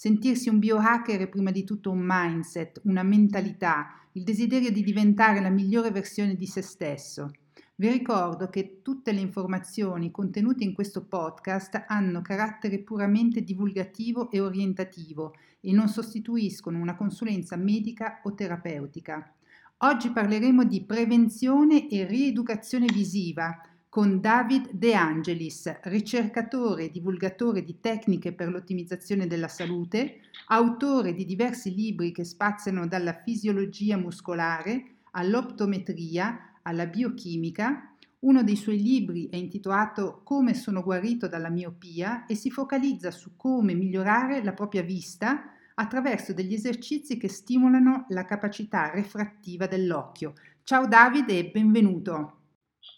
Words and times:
Sentirsi 0.00 0.48
un 0.48 0.58
biohacker 0.58 1.20
è 1.20 1.28
prima 1.28 1.50
di 1.50 1.62
tutto 1.62 1.90
un 1.90 2.00
mindset, 2.02 2.80
una 2.84 3.02
mentalità, 3.02 4.00
il 4.12 4.22
desiderio 4.24 4.72
di 4.72 4.82
diventare 4.82 5.42
la 5.42 5.50
migliore 5.50 5.90
versione 5.90 6.36
di 6.36 6.46
se 6.46 6.62
stesso. 6.62 7.32
Vi 7.74 7.90
ricordo 7.90 8.48
che 8.48 8.80
tutte 8.80 9.12
le 9.12 9.20
informazioni 9.20 10.10
contenute 10.10 10.64
in 10.64 10.72
questo 10.72 11.04
podcast 11.04 11.84
hanno 11.86 12.22
carattere 12.22 12.78
puramente 12.78 13.42
divulgativo 13.42 14.30
e 14.30 14.40
orientativo 14.40 15.34
e 15.60 15.70
non 15.70 15.88
sostituiscono 15.88 16.78
una 16.78 16.96
consulenza 16.96 17.56
medica 17.56 18.20
o 18.22 18.32
terapeutica. 18.32 19.34
Oggi 19.82 20.12
parleremo 20.12 20.64
di 20.64 20.82
prevenzione 20.82 21.90
e 21.90 22.06
rieducazione 22.06 22.86
visiva 22.90 23.54
con 23.90 24.20
David 24.20 24.70
De 24.70 24.94
Angelis, 24.94 25.80
ricercatore 25.82 26.84
e 26.84 26.90
divulgatore 26.92 27.64
di 27.64 27.80
tecniche 27.80 28.32
per 28.32 28.48
l'ottimizzazione 28.48 29.26
della 29.26 29.48
salute, 29.48 30.20
autore 30.46 31.12
di 31.12 31.24
diversi 31.24 31.74
libri 31.74 32.12
che 32.12 32.22
spaziano 32.22 32.86
dalla 32.86 33.20
fisiologia 33.24 33.96
muscolare 33.96 34.98
all'optometria 35.10 36.52
alla 36.62 36.86
biochimica. 36.86 37.92
Uno 38.20 38.44
dei 38.44 38.54
suoi 38.54 38.80
libri 38.80 39.28
è 39.28 39.34
intitolato 39.34 40.20
Come 40.22 40.54
sono 40.54 40.84
guarito 40.84 41.26
dalla 41.26 41.50
miopia 41.50 42.26
e 42.26 42.36
si 42.36 42.48
focalizza 42.52 43.10
su 43.10 43.32
come 43.34 43.74
migliorare 43.74 44.44
la 44.44 44.52
propria 44.52 44.82
vista 44.82 45.50
attraverso 45.74 46.32
degli 46.32 46.54
esercizi 46.54 47.16
che 47.16 47.28
stimolano 47.28 48.04
la 48.10 48.24
capacità 48.24 48.88
refrattiva 48.90 49.66
dell'occhio. 49.66 50.34
Ciao 50.62 50.86
Davide 50.86 51.38
e 51.38 51.50
benvenuto. 51.50 52.39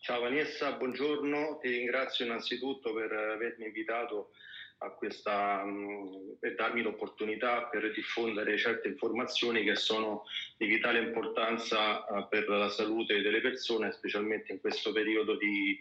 Ciao 0.05 0.21
Vanessa, 0.21 0.73
buongiorno, 0.73 1.59
ti 1.61 1.69
ringrazio 1.69 2.25
innanzitutto 2.25 2.93
per 2.93 3.13
avermi 3.13 3.67
invitato 3.67 4.33
a 4.79 4.91
questa, 4.91 5.63
mm, 5.65 6.33
per 6.41 6.57
darmi 6.57 6.83
l'opportunità 6.83 7.67
per 7.67 7.93
diffondere 7.93 8.59
certe 8.59 8.89
informazioni 8.89 9.63
che 9.63 9.77
sono 9.77 10.25
di 10.57 10.67
vitale 10.67 10.99
importanza 10.99 12.05
eh, 12.05 12.27
per 12.29 12.49
la 12.49 12.69
salute 12.69 13.23
delle 13.23 13.41
persone, 13.41 13.93
specialmente 13.93 14.51
in 14.51 14.59
questo 14.59 14.91
periodo 14.91 15.37
di, 15.37 15.79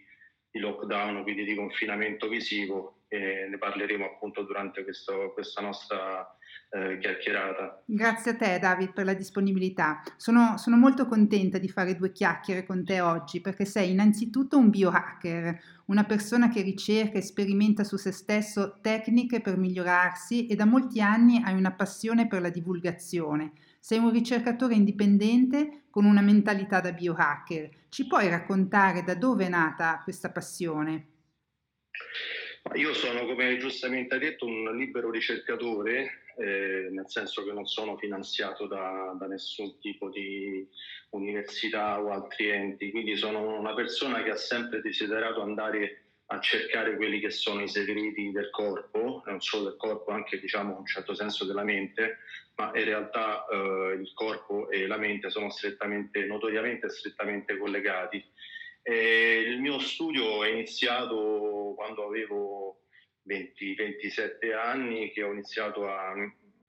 di 0.52 0.60
lockdown, 0.60 1.24
quindi 1.24 1.44
di 1.44 1.56
confinamento 1.56 2.28
visivo. 2.28 3.06
E 3.08 3.48
ne 3.50 3.58
parleremo 3.58 4.06
appunto 4.06 4.44
durante 4.44 4.84
questo, 4.84 5.32
questa 5.34 5.62
nostra 5.62 6.38
eh, 6.74 6.98
chiacchierata. 7.00 7.84
Grazie 7.86 8.32
a 8.32 8.36
te 8.36 8.60
David 8.60 8.94
per 8.94 9.06
la 9.06 9.14
disponibilità. 9.14 10.02
Sono, 10.16 10.58
sono, 10.58 10.78
molto 10.78 11.06
contenta 11.06 11.58
di 11.58 11.68
fare 11.68 11.96
due 11.96 12.12
chiacchiere 12.12 12.66
con 12.66 12.86
te 12.86 13.02
oggi 13.02 13.42
perché 13.42 13.66
sei 13.66 13.92
innanzitutto 13.92 14.58
un 14.58 14.70
biohacker, 14.70 15.62
una 15.88 16.06
persona 16.06 16.50
che 16.50 16.62
ricerca 16.62 17.18
e 17.18 17.22
sperimenta 17.22 17.84
su 17.84 17.98
se 17.98 18.12
stesso 18.12 18.80
tecniche 18.82 19.42
per 19.42 19.58
migliorarsi 19.58 20.48
e 20.48 20.56
da 20.56 20.66
molti 20.66 21.02
anni 21.02 21.42
hai 21.44 21.56
una 21.56 21.74
passione 21.74 22.28
per 22.28 22.42
la 22.42 22.50
divulgazione. 22.50 23.52
Sei 23.80 23.98
un 23.98 24.12
ricercatore 24.12 24.76
indipendente 24.76 25.84
con 25.90 26.06
una 26.06 26.22
mentalità 26.22 26.80
da 26.80 26.94
biohacker. 26.94 27.70
Ci 27.90 28.08
puoi 28.08 28.30
raccontare 28.30 29.04
da 29.04 29.16
dove 29.16 29.48
è 29.48 29.50
nata 29.50 30.00
questa 30.04 30.32
passione? 30.32 31.08
Io 32.76 32.94
sono, 32.94 33.26
come 33.26 33.58
giustamente 33.58 34.14
hai 34.14 34.20
detto, 34.22 34.46
un 34.46 34.74
libero 34.78 35.10
ricercatore 35.10 36.21
eh, 36.38 36.90
nel 36.92 37.10
senso 37.10 37.44
che 37.44 37.52
non 37.52 37.66
sono 37.66 37.98
finanziato 37.98 38.68
da, 38.68 39.16
da, 39.18 39.28
nessun 39.28 39.80
tipo 39.80 40.10
di 40.10 40.68
università 41.12 42.02
o 42.02 42.12
altri 42.12 42.50
enti, 42.50 42.92
quindi 42.92 43.16
sono 43.16 43.60
una 43.60 43.74
persona 43.74 44.24
che 44.24 44.32
ha 44.32 44.36
sempre 44.36 44.82
desiderato 44.82 45.42
andare 45.42 46.06
a 46.28 46.40
cercare 46.40 46.96
quelli 46.96 47.20
che 47.20 47.30
sono 47.30 47.62
i 47.62 47.68
segreti 47.68 48.32
del 48.32 48.50
corpo, 48.50 49.22
non 49.26 49.42
solo 49.42 49.70
del 49.70 49.78
corpo, 49.78 50.12
anche 50.12 50.40
diciamo 50.40 50.72
in 50.72 50.78
un 50.78 50.86
certo 50.86 51.14
senso 51.14 51.46
della 51.46 51.64
mente, 51.64 52.20
ma 52.56 52.72
in 52.74 52.86
realtà 52.86 53.46
eh, 53.48 53.98
il 54.00 54.12
corpo 54.14 54.70
e 54.70 54.88
la 54.88 54.98
mente 54.98 55.30
sono 55.30 55.50
strettamente, 55.50 56.26
notoriamente 56.26 56.90
strettamente 56.90 57.58
collegati. 57.58 58.24
E 58.82 59.44
il 59.46 59.60
mio 59.60 59.78
studio 59.80 60.44
è 60.44 60.50
iniziato 60.50 61.74
quando 61.76 62.06
avevo 62.06 62.82
20-27 63.28 64.54
anni 64.56 65.12
che 65.12 65.24
ho 65.24 65.32
iniziato 65.32 65.88
a, 65.88 66.14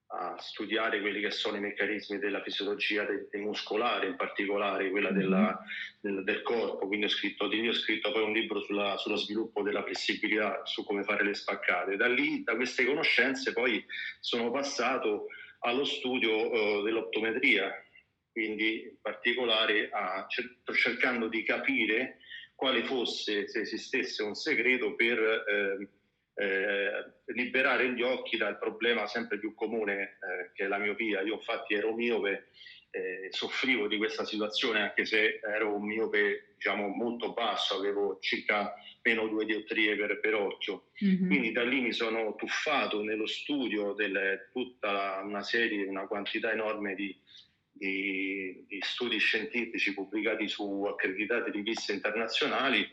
a, 0.09 0.37
studiare 0.39 1.01
quelli 1.01 1.21
che 1.21 1.31
sono 1.31 1.57
i 1.57 1.61
meccanismi 1.61 2.19
della 2.19 2.43
fisiologia 2.43 3.05
de, 3.05 3.29
de 3.31 3.39
muscolare, 3.39 4.09
in 4.09 4.17
particolare 4.17 4.91
quella 4.91 5.11
mm-hmm. 5.11 5.21
della, 5.21 5.65
del, 6.01 6.25
del, 6.25 6.43
corpo. 6.43 6.87
Quindi 6.87 7.07
ho 7.07 7.11
scritto, 7.11 7.45
ho 7.45 7.73
scritto 7.73 8.13
poi 8.13 8.23
un 8.23 8.33
libro 8.33 8.61
sulla, 8.61 8.97
sullo 8.97 9.17
sviluppo 9.17 9.63
della 9.63 9.83
flessibilità, 9.83 10.63
su 10.65 10.85
come 10.85 11.05
fare 11.05 11.25
le 11.25 11.35
spaccate. 11.35 11.97
Da 11.97 12.09
lì, 12.09 12.43
da 12.43 12.55
queste 12.55 12.85
conoscenze, 12.85 13.53
poi 13.53 13.85
sono 14.21 14.51
passato 14.51 15.27
allo 15.61 15.85
studio 15.85 16.51
uh, 16.51 16.83
dell'optometria, 16.83 17.73
quindi 18.31 18.83
in 18.83 18.97
particolare 19.01 19.91
a, 19.91 20.27
cercando 20.75 21.29
di 21.29 21.43
capire 21.43 22.19
quale 22.55 22.83
fosse, 22.85 23.49
se 23.49 23.61
esistesse 23.61 24.23
un 24.23 24.35
segreto 24.35 24.95
per 24.95 25.19
eh, 25.19 25.89
eh, 26.35 26.91
liberare 27.27 27.93
gli 27.93 28.03
occhi 28.03 28.37
dal 28.37 28.59
problema 28.59 29.07
sempre 29.07 29.39
più 29.39 29.55
comune 29.55 30.19
eh, 30.21 30.51
che 30.55 30.65
è 30.65 30.69
la 30.69 30.79
miopia. 30.79 31.21
Io 31.21 31.35
infatti 31.35 31.75
ero 31.75 31.95
miope, 31.95 32.49
eh, 32.91 33.29
soffrivo 33.31 33.89
di 33.89 33.97
questa 33.97 34.25
situazione 34.25 34.81
anche 34.81 35.05
se 35.05 35.41
ero 35.43 35.75
un 35.75 35.87
miope 35.87 36.55
diciamo, 36.55 36.89
molto 36.89 37.33
basso, 37.33 37.77
avevo 37.77 38.19
circa 38.21 38.75
meno 39.03 39.27
due 39.29 39.45
diottrie 39.45 39.97
per, 39.97 40.21
per 40.21 40.35
occhio. 40.35 40.91
Mm-hmm. 41.05 41.27
Quindi 41.27 41.53
da 41.53 41.65
lì 41.65 41.81
mi 41.81 41.93
sono 41.93 42.35
tuffato 42.37 43.03
nello 43.03 43.27
studio 43.27 43.95
di 43.95 44.13
tutta 44.53 45.21
una 45.25 45.43
serie, 45.43 45.87
una 45.87 46.07
quantità 46.07 46.53
enorme 46.53 46.95
di, 46.95 47.19
di, 47.73 48.65
di 48.69 48.79
studi 48.81 49.19
scientifici 49.19 49.95
pubblicati 49.95 50.47
su 50.47 50.85
accreditate 50.85 51.51
riviste 51.51 51.93
internazionali 51.93 52.89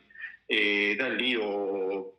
e 0.46 0.96
da 0.98 1.10
lì 1.10 1.36
ho 1.36 2.19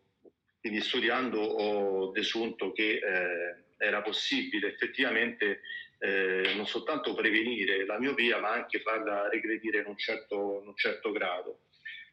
quindi 0.61 0.81
studiando 0.81 1.41
ho 1.41 2.11
desunto 2.13 2.73
che 2.73 3.01
eh, 3.03 3.65
era 3.79 4.03
possibile 4.03 4.69
effettivamente 4.69 5.63
eh, 5.99 6.53
non 6.55 6.67
soltanto 6.67 7.15
prevenire 7.15 7.85
la 7.85 7.99
miopia, 7.99 8.39
ma 8.39 8.53
anche 8.53 8.81
farla 8.81 9.29
regredire 9.29 9.81
in 9.81 9.87
un 9.87 9.97
certo, 9.97 10.61
in 10.63 10.69
un 10.69 10.77
certo 10.77 11.13
grado. 11.13 11.63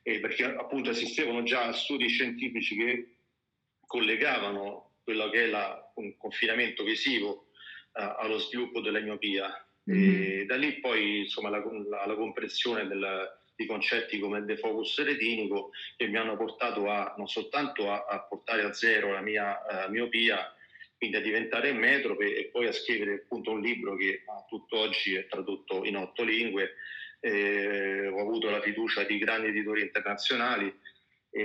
E 0.02 0.19
perché 0.19 0.46
appunto 0.46 0.90
esistevano 0.90 1.44
già 1.44 1.72
studi 1.74 2.07
scientifici 2.07 2.75
che 2.78 3.16
collegavano 3.86 4.96
quello 5.03 5.30
che 5.30 5.46
è 5.46 5.47
la, 5.47 5.91
un 5.96 6.16
confinamento 6.18 6.84
visivo 6.84 7.50
uh, 7.94 8.16
allo 8.19 8.38
sviluppo 8.40 8.80
della 8.81 9.00
miopia. 9.00 9.52
Mm-hmm. 9.90 10.41
E 10.41 10.46
da 10.46 10.56
lì 10.56 10.80
poi 10.80 11.19
insomma, 11.19 11.50
la, 11.50 11.59
la, 11.59 12.06
la 12.06 12.16
comprensione 12.16 12.88
del, 12.88 13.40
di 13.57 13.66
concetti 13.66 14.19
come 14.19 14.38
il 14.38 14.45
defocus 14.45 15.03
retinico 15.03 15.72
che 15.97 16.07
mi 16.07 16.18
hanno 16.18 16.38
portato 16.38 16.88
a, 16.90 17.16
non 17.18 17.28
soltanto 17.28 17.91
a, 17.91 18.06
a 18.07 18.22
portare 18.22 18.62
a 18.62 18.72
zero 18.72 19.12
la 19.12 19.22
mia 19.22 19.57
uh, 19.57 19.90
miopia, 19.90 20.56
quindi 20.95 21.18
a 21.18 21.22
diventare 21.22 21.73
metrope 21.73 22.38
e 22.38 22.45
poi 22.45 22.68
a 22.68 22.72
scrivere 22.72 23.23
appunto 23.23 23.51
un 23.51 23.62
libro 23.62 23.95
che 23.95 24.23
a 24.28 24.45
tutt'oggi 24.47 25.16
è 25.16 25.28
tradotto 25.28 25.84
in 25.84 25.97
otto 25.97 26.23
lingue. 26.23 26.75
Eh, 27.19 28.07
ho 28.07 28.19
avuto 28.19 28.51
la 28.51 28.62
fiducia 28.62 29.03
di 29.03 29.18
grandi 29.18 29.47
editori 29.47 29.81
internazionali 29.81 30.71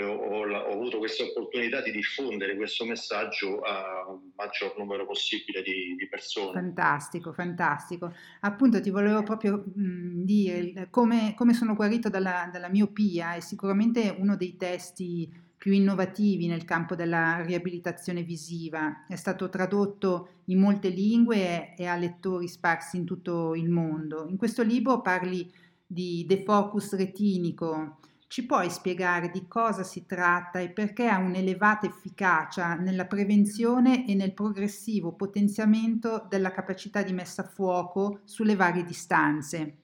ho, 0.00 0.17
ho, 0.17 0.73
avuto 0.73 0.99
questa 0.99 1.25
opportunità 1.25 1.82
di 1.82 1.90
diffondere 1.90 2.56
questo 2.56 2.84
messaggio 2.84 3.61
a 3.61 4.08
un 4.08 4.31
maggior 4.37 4.75
numero 4.79 5.06
possibile 5.06 5.62
di, 5.62 5.96
di 5.96 6.08
persone. 6.08 6.52
Fantastico, 6.52 7.32
fantastico. 7.32 8.12
Appunto 8.40 8.81
ti 8.81 8.90
volevo 8.90 9.23
proprio 9.23 9.64
mh, 9.75 10.25
dire 10.25 10.88
come, 10.90 11.34
come, 11.37 11.52
sono 11.52 11.75
guarito 11.75 12.08
dalla, 12.08 12.49
dalla 12.52 12.69
miopia, 12.69 13.34
è 13.34 13.40
sicuramente 13.40 14.14
uno 14.19 14.37
dei 14.37 14.56
testi 14.56 15.31
più 15.62 15.73
innovativi 15.73 16.49
nel 16.49 16.64
campo 16.64 16.96
della 16.96 17.40
riabilitazione 17.43 18.23
visiva. 18.23 19.06
È 19.06 19.14
stato 19.14 19.49
tradotto 19.49 20.40
in 20.46 20.58
molte 20.58 20.88
lingue 20.88 21.37
e, 21.37 21.75
e 21.76 21.87
a 21.87 21.96
lettori 21.96 22.49
sparsi 22.49 22.96
in 22.96 23.05
tutto 23.05 23.55
il 23.55 23.69
mondo. 23.69 24.26
In 24.29 24.37
questo 24.37 24.62
libro 24.62 25.00
parli 25.02 25.49
di 25.87 26.25
defocus 26.26 26.96
retinico, 26.96 27.99
ci 28.32 28.46
puoi 28.46 28.70
spiegare 28.70 29.29
di 29.29 29.46
cosa 29.46 29.82
si 29.82 30.06
tratta 30.06 30.58
e 30.58 30.70
perché 30.70 31.06
ha 31.06 31.19
un'elevata 31.19 31.87
efficacia 31.87 32.76
nella 32.76 33.05
prevenzione 33.05 34.08
e 34.08 34.14
nel 34.14 34.32
progressivo 34.32 35.14
potenziamento 35.14 36.26
della 36.31 36.50
capacità 36.50 37.02
di 37.02 37.12
messa 37.12 37.43
a 37.43 37.46
fuoco 37.46 38.23
sulle 38.25 38.56
varie 38.56 38.84
distanze? 38.84 39.81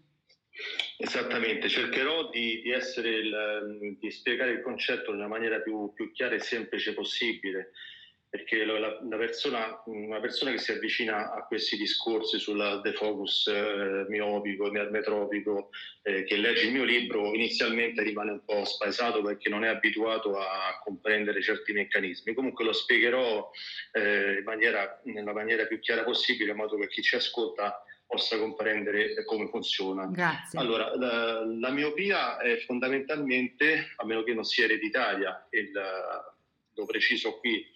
Esattamente, 0.96 1.68
cercherò 1.68 2.30
di, 2.30 2.62
di, 2.62 2.70
il, 2.70 3.98
di, 4.00 4.10
spiegare 4.10 4.52
il 4.52 4.62
concetto 4.62 5.12
una 5.12 5.28
maniera 5.28 5.60
più, 5.60 5.92
più 5.92 6.10
chiara 6.12 6.34
e 6.34 6.40
semplice 6.40 6.94
possibile 6.94 7.72
perché 8.30 8.64
la, 8.64 8.78
la 8.78 9.16
persona, 9.16 9.82
una 9.86 10.20
persona 10.20 10.50
che 10.50 10.58
si 10.58 10.72
avvicina 10.72 11.32
a 11.32 11.46
questi 11.46 11.76
discorsi 11.78 12.38
sul 12.38 12.80
defocus 12.82 13.46
eh, 13.46 14.04
miopico, 14.08 14.70
metropico, 14.70 15.70
eh, 16.02 16.24
che 16.24 16.36
legge 16.36 16.66
il 16.66 16.72
mio 16.72 16.84
libro, 16.84 17.32
inizialmente 17.32 18.02
rimane 18.02 18.32
un 18.32 18.44
po' 18.44 18.64
spaesato 18.66 19.22
perché 19.22 19.48
non 19.48 19.64
è 19.64 19.68
abituato 19.68 20.38
a 20.38 20.78
comprendere 20.84 21.40
certi 21.40 21.72
meccanismi. 21.72 22.34
Comunque 22.34 22.64
lo 22.64 22.72
spiegherò 22.72 23.50
eh, 23.92 24.38
in 24.38 24.44
maniera, 24.44 25.00
nella 25.04 25.32
maniera 25.32 25.64
più 25.64 25.78
chiara 25.78 26.04
possibile, 26.04 26.50
in 26.50 26.56
modo 26.58 26.76
che 26.76 26.88
chi 26.88 27.00
ci 27.00 27.16
ascolta 27.16 27.82
possa 28.06 28.38
comprendere 28.38 29.24
come 29.24 29.48
funziona. 29.48 30.06
Grazie. 30.06 30.58
Allora, 30.58 30.94
la, 30.96 31.44
la 31.44 31.70
miopia 31.70 32.38
è 32.38 32.58
fondamentalmente, 32.58 33.92
a 33.96 34.04
meno 34.04 34.22
che 34.22 34.34
non 34.34 34.44
sia 34.44 34.64
ereditaria, 34.64 35.46
il, 35.50 35.72
lo 36.74 36.84
preciso 36.86 37.38
qui, 37.38 37.66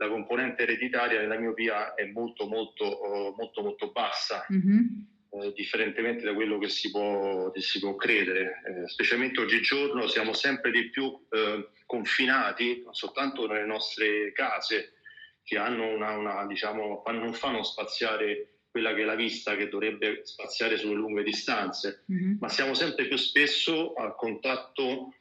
la 0.00 0.08
componente 0.08 0.62
ereditaria 0.62 1.20
nella 1.20 1.38
miopia 1.38 1.94
è 1.94 2.06
molto 2.06 2.46
molto 2.46 2.84
uh, 2.84 3.34
molto 3.36 3.62
molto 3.62 3.90
bassa, 3.90 4.46
mm-hmm. 4.50 5.42
eh, 5.42 5.52
differentemente 5.52 6.24
da 6.24 6.32
quello 6.32 6.56
che 6.56 6.70
si 6.70 6.90
può, 6.90 7.50
che 7.50 7.60
si 7.60 7.78
può 7.80 7.94
credere. 7.96 8.62
Eh, 8.64 8.88
specialmente 8.88 9.40
oggigiorno 9.40 10.06
siamo 10.06 10.32
sempre 10.32 10.70
di 10.70 10.88
più 10.88 11.26
eh, 11.30 11.68
confinati 11.84 12.80
non 12.82 12.94
soltanto 12.94 13.46
nelle 13.46 13.66
nostre 13.66 14.32
case, 14.32 14.94
che 15.42 15.58
hanno 15.58 15.88
una, 15.88 16.16
una, 16.16 16.46
diciamo, 16.46 17.02
non 17.06 17.34
fanno 17.34 17.62
spaziare 17.62 18.60
quella 18.70 18.94
che 18.94 19.02
è 19.02 19.04
la 19.04 19.16
vista 19.16 19.54
che 19.54 19.68
dovrebbe 19.68 20.20
spaziare 20.24 20.78
sulle 20.78 20.94
lunghe 20.94 21.24
distanze, 21.24 22.04
mm-hmm. 22.10 22.36
ma 22.40 22.48
siamo 22.48 22.72
sempre 22.72 23.06
più 23.06 23.18
spesso 23.18 23.92
a 23.92 24.14
contatto 24.14 25.12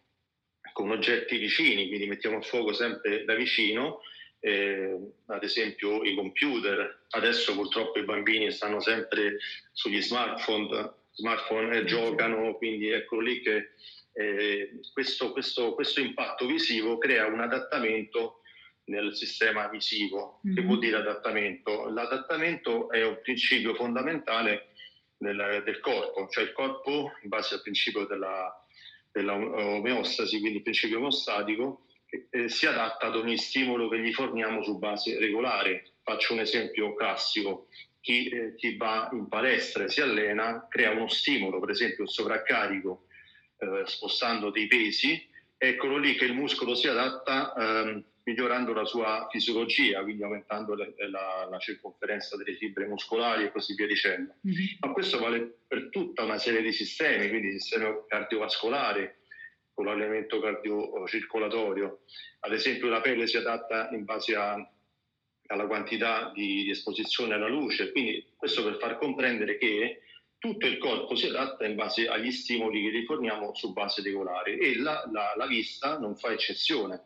con 0.72 0.92
oggetti 0.92 1.38
vicini, 1.38 1.88
quindi 1.90 2.08
mettiamo 2.08 2.38
a 2.38 2.42
fuoco 2.42 2.72
sempre 2.72 3.26
da 3.26 3.34
vicino 3.34 4.00
eh, 4.40 4.98
ad 5.28 5.44
esempio 5.44 6.04
i 6.04 6.16
computer. 6.16 7.06
Adesso 7.10 7.54
purtroppo 7.56 8.00
i 8.00 8.06
bambini 8.06 8.52
stanno 8.52 8.80
sempre 8.80 9.38
sugli 9.72 10.02
smartphone, 10.02 10.94
smartphone 11.12 11.78
e 11.78 11.86
giocano, 11.86 12.56
quindi 12.56 12.90
ecco 12.90 13.20
lì 13.20 13.42
che 13.42 13.72
eh, 14.14 14.80
questo, 14.94 15.32
questo, 15.32 15.74
questo, 15.74 16.00
impatto 16.00 16.46
visivo 16.46 16.98
crea 16.98 17.28
un 17.28 17.40
adattamento 17.40 18.42
nel 18.86 19.16
sistema 19.16 19.68
visivo. 19.68 20.42
Mm-hmm. 20.46 20.56
Che 20.56 20.62
vuol 20.64 20.80
dire 20.80 20.98
adattamento? 20.98 21.90
L'adattamento 21.90 22.90
è 22.90 23.06
un 23.06 23.20
principio 23.22 23.76
fondamentale 23.76 24.70
del, 25.18 25.62
del 25.64 25.80
corpo, 25.80 26.28
cioè 26.30 26.46
il 26.46 26.54
corpo 26.54 27.12
in 27.22 27.30
base 27.30 27.56
al 27.56 27.62
principio 27.62 28.06
della, 28.06 28.52
della 29.12 29.34
omeostasi, 29.36 30.40
quindi 30.40 30.58
il 30.58 30.64
principio 30.64 30.98
omostatico, 30.98 31.86
eh, 32.10 32.50
si 32.50 32.66
adatta 32.66 33.08
ad 33.08 33.16
ogni 33.16 33.38
stimolo 33.38 33.88
che 33.88 34.00
gli 34.00 34.12
forniamo 34.12 34.64
su 34.64 34.78
base 34.78 35.18
regolare. 35.20 35.94
Faccio 36.04 36.34
un 36.34 36.40
esempio 36.40 36.94
classico. 36.96 37.68
Chi, 38.02 38.30
eh, 38.30 38.56
chi 38.56 38.78
va 38.78 39.10
in 39.12 39.28
palestra 39.28 39.84
e 39.84 39.90
si 39.90 40.02
allena 40.02 40.68
crea 40.70 40.92
uno 40.92 41.08
stimolo, 41.08 41.60
per 41.60 41.70
esempio 41.72 42.04
il 42.04 42.10
sovraccarico, 42.10 43.08
eh, 43.58 43.84
spostando 43.86 44.50
dei 44.52 44.68
pesi, 44.68 45.28
eccolo 45.58 45.98
lì 45.98 46.16
che 46.16 46.26
il 46.26 46.34
muscolo 46.34 46.76
si 46.76 46.88
adatta 46.88 47.54
ehm, 47.54 48.04
migliorando 48.24 48.74
la 48.74 48.86
sua 48.86 49.28
fisiologia, 49.30 50.02
quindi 50.04 50.24
aumentando 50.24 50.76
le, 50.76 50.94
la, 51.10 51.48
la, 51.50 51.60
circonferenza 51.60 52.38
delle 52.38 52.56
fibre 52.56 52.88
muscolari 52.88 53.44
e 53.44 53.52
così 53.52 53.74
via 53.74 53.88
dicendo. 53.88 54.36
Mm-hmm. 54.48 54.66
Ma 54.80 54.92
questo 54.94 55.20
vale 55.20 55.60
per 55.68 55.90
tutta 55.90 56.24
una 56.24 56.38
serie 56.38 56.62
di 56.62 56.72
sistemi, 56.72 57.28
quindi 57.28 57.48
il 57.48 57.62
sistema 57.62 57.94
cardiovascolare, 58.08 59.19
con 59.80 59.88
l'allenamento 59.88 60.42
cardiocircolatorio. 60.42 62.02
Ad 62.42 62.52
esempio 62.52 62.90
la 62.90 63.00
pelle 63.00 63.28
si 63.28 63.38
adatta 63.38 63.88
in 63.94 64.04
base 64.04 64.36
a, 64.36 64.56
alla 65.48 65.68
quantità 65.68 66.34
di, 66.36 66.64
di, 66.64 66.70
esposizione 66.70 67.36
alla 67.36 67.48
luce, 67.48 67.94
quindi 67.94 68.34
questo 68.36 68.62
per 68.66 68.76
far 68.78 68.98
comprendere 68.98 69.58
che 69.58 70.02
tutto 70.38 70.68
il 70.68 70.80
corpo 70.80 71.16
si 71.16 71.28
adatta 71.28 71.66
in 71.66 71.76
base 71.76 72.10
agli 72.10 72.30
stimoli 72.30 72.84
che 72.84 72.90
riforniamo 72.90 73.56
su 73.56 73.72
base 73.72 74.02
regolare 74.02 74.58
e 74.58 74.78
la, 74.78 75.08
la, 75.14 75.34
la 75.38 75.48
vista 75.48 75.98
non 75.98 76.18
fa 76.18 76.34
eccezione. 76.34 77.02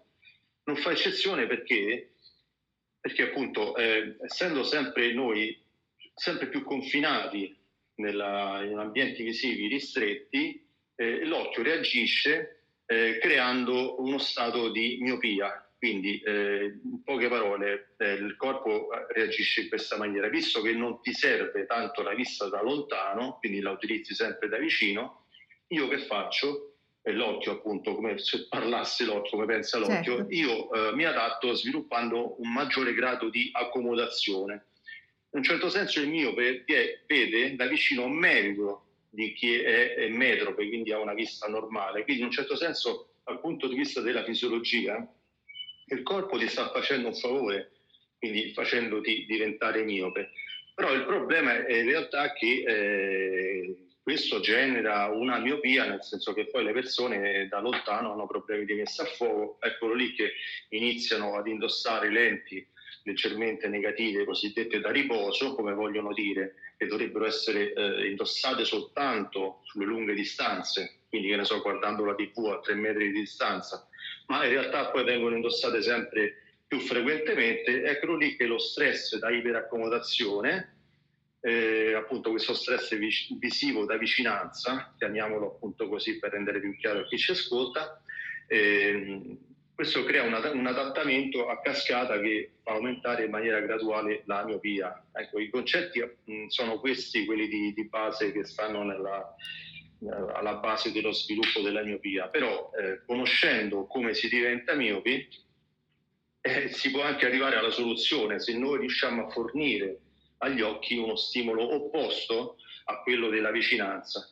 Non 0.64 0.75
fa 0.75 0.90
eccezione 0.90 1.46
perché, 1.46 2.16
perché 3.00 3.22
appunto 3.22 3.75
eh, 3.75 4.18
essendo 4.24 4.64
sempre 4.64 5.14
noi 5.14 5.62
sempre 6.16 6.48
più 6.48 6.64
confinati 6.64 7.56
nella, 7.98 8.64
in 8.64 8.80
ambienti 8.80 9.22
visivi 9.22 9.68
ristretti, 9.68 10.60
eh, 10.96 11.24
l'occhio 11.25 11.62
reagisce 11.62 12.62
eh, 12.94 13.18
creando 13.19 14.01
uno 14.01 14.19
stato 14.19 14.69
di 14.69 14.98
miopia. 15.01 15.57
Quindi, 15.78 16.22
eh, 16.22 16.80
in 16.81 17.04
poche 17.04 17.28
parole, 17.28 17.95
eh, 17.98 18.13
il 18.13 18.36
corpo 18.38 18.88
reagisce 19.10 19.62
in 19.62 19.69
questa 19.69 19.98
maniera. 19.98 20.30
Visto 20.30 20.62
che 20.62 20.72
non 20.74 21.01
ti 21.01 21.12
serve 21.12 21.66
tanto 21.66 22.04
la 22.04 22.13
vista 22.13 22.48
da 22.48 22.62
lontano, 22.62 23.38
quindi 23.40 23.60
la 23.60 23.72
utilizzi 23.72 24.13
sempre 24.13 24.48
da 24.48 24.57
vicino, 24.57 25.25
io 25.68 25.88
che 25.88 25.98
faccio? 26.00 26.69
l'occhio 27.06 27.51
appunto 27.51 27.95
come 27.95 28.18
se 28.18 28.48
parlasse 28.48 29.04
l'occhio 29.04 29.31
come 29.31 29.46
pensa 29.46 29.78
l'occhio 29.78 30.16
certo. 30.16 30.34
io 30.34 30.72
eh, 30.72 30.96
mi 30.96 31.04
adatto 31.04 31.51
sviluppando 31.51 32.39
un 32.42 32.50
maggiore 32.54 32.94
grado 32.94 33.28
di 33.28 33.50
accomodazione 33.51 34.54
in 34.54 35.39
un 35.39 35.44
certo 35.44 35.68
senso 35.68 36.00
il 36.00 36.07
mio 36.07 36.34
vede 36.34 37.56
da 37.57 37.66
vicino 37.66 38.07
meglio 38.07 38.93
di 39.13 39.33
chi 39.33 39.54
è, 39.54 39.94
è 39.94 40.07
metrope, 40.10 40.68
quindi 40.68 40.92
ha 40.92 40.98
una 40.98 41.13
vista 41.13 41.48
normale. 41.48 42.04
Quindi 42.04 42.21
in 42.24 42.27
un 42.30 42.33
certo 42.33 42.56
senso, 42.56 43.18
dal 43.24 43.39
punto 43.39 43.68
di 43.68 43.75
vista 43.75 44.01
della 44.01 44.24
fisiologia, 44.24 45.07
il 45.88 46.01
corpo 46.01 46.38
ti 46.39 46.48
sta 46.48 46.71
facendo 46.71 47.10
un 47.10 47.13
favore, 47.13 47.74
quindi 48.18 48.51
facendoti 48.54 49.25
diventare 49.27 49.83
miope. 49.83 50.31
Però 50.74 50.92
il 50.92 51.06
problema 51.06 51.63
è 51.63 51.77
in 51.77 51.86
realtà 51.86 52.33
che 52.33 52.63
eh, 52.65 53.88
questo 54.01 54.39
genera 54.39 55.06
una 55.10 55.38
miopia, 55.38 55.86
nel 55.86 56.04
senso 56.04 56.33
che 56.33 56.48
poi 56.48 56.63
le 56.63 56.74
persone 56.74 57.48
da 57.48 57.60
lontano 57.60 58.13
hanno 58.13 58.25
problemi 58.25 58.65
di 58.65 58.74
messa 58.74 59.04
a 59.04 59.06
fuoco, 59.06 59.60
eccolo 59.62 59.94
lì 59.94 60.13
che 60.13 60.33
iniziano 60.69 61.36
ad 61.36 61.45
indossare 61.45 62.10
lenti 62.10 62.68
leggermente 63.03 63.67
negative, 63.67 64.25
cosiddette 64.25 64.79
da 64.79 64.91
riposo, 64.91 65.55
come 65.55 65.73
vogliono 65.73 66.13
dire, 66.13 66.55
che 66.77 66.88
dovrebbero 66.88 67.25
essere 67.25 67.73
eh, 67.73 68.09
indossate 68.09 68.65
soltanto 68.65 69.61
sulle 69.63 69.85
lunghe 69.85 70.13
distanze, 70.13 71.01
quindi 71.09 71.29
che 71.29 71.35
ne 71.35 71.44
so, 71.44 71.61
guardando 71.61 72.05
la 72.05 72.15
TV 72.15 72.45
a 72.47 72.59
tre 72.59 72.75
metri 72.75 73.11
di 73.11 73.19
distanza, 73.19 73.88
ma 74.27 74.43
in 74.45 74.51
realtà 74.51 74.89
poi 74.89 75.03
vengono 75.03 75.36
indossate 75.36 75.81
sempre 75.81 76.38
più 76.65 76.79
frequentemente, 76.79 77.83
ecco 77.83 78.15
lì 78.15 78.36
che 78.36 78.45
lo 78.45 78.57
stress 78.57 79.17
da 79.17 79.29
iperaccomodazione, 79.29 80.77
eh, 81.41 81.93
appunto 81.93 82.29
questo 82.29 82.53
stress 82.53 82.98
visivo 83.38 83.86
da 83.86 83.98
vicinanza, 83.98 84.93
chiamiamolo 84.98 85.48
appunto 85.48 85.89
così 85.89 86.17
per 86.17 86.31
rendere 86.31 86.62
più 86.62 86.75
chiaro 86.77 87.00
a 87.00 87.05
chi 87.05 87.17
ci 87.17 87.31
ascolta, 87.31 88.01
eh, 88.48 89.38
questo 89.75 90.03
crea 90.03 90.24
una, 90.24 90.51
un 90.51 90.68
adattamento 90.68 91.48
a 91.48 91.60
cascata 91.62 92.20
che 92.20 92.53
fa 92.63 92.74
aumentare 92.74 93.25
in 93.25 93.32
maniera 93.32 93.60
graduale 93.60 94.24
la 94.25 94.46
miopia. 94.46 95.06
Ecco, 95.12 95.39
I 95.39 95.50
concetti 95.50 96.00
mh, 96.00 96.48
sono 96.48 96.80
questi, 96.80 97.25
quelli 97.25 97.48
di, 97.48 97.74
di 97.74 97.88
base 97.88 98.32
che 98.32 98.46
stanno 98.46 98.84
nella, 98.84 99.36
eh, 100.00 100.34
alla 100.36 100.56
base 100.56 100.92
dello 100.92 101.12
sviluppo 101.12 101.62
della 101.62 101.84
miopia, 101.84 102.27
però 102.27 102.72
eh, 102.80 103.01
conoscendo 103.06 103.88
come 103.88 104.13
si 104.13 104.30
diventa 104.30 104.75
miopi 104.75 105.27
eh, 106.42 106.68
si 106.68 106.92
può 106.92 107.01
anche 107.01 107.25
arrivare 107.25 107.56
alla 107.56 107.72
soluzione 107.72 108.39
se 108.39 108.58
noi 108.58 108.80
riusciamo 108.80 109.25
a 109.25 109.30
fornire 109.30 110.00
agli 110.39 110.62
occhi 110.62 110.98
uno 110.98 111.15
stimolo 111.15 111.74
opposto 111.74 112.58
a 112.86 113.01
quello 113.01 113.30
della 113.30 113.50
vicinanza. 113.50 114.30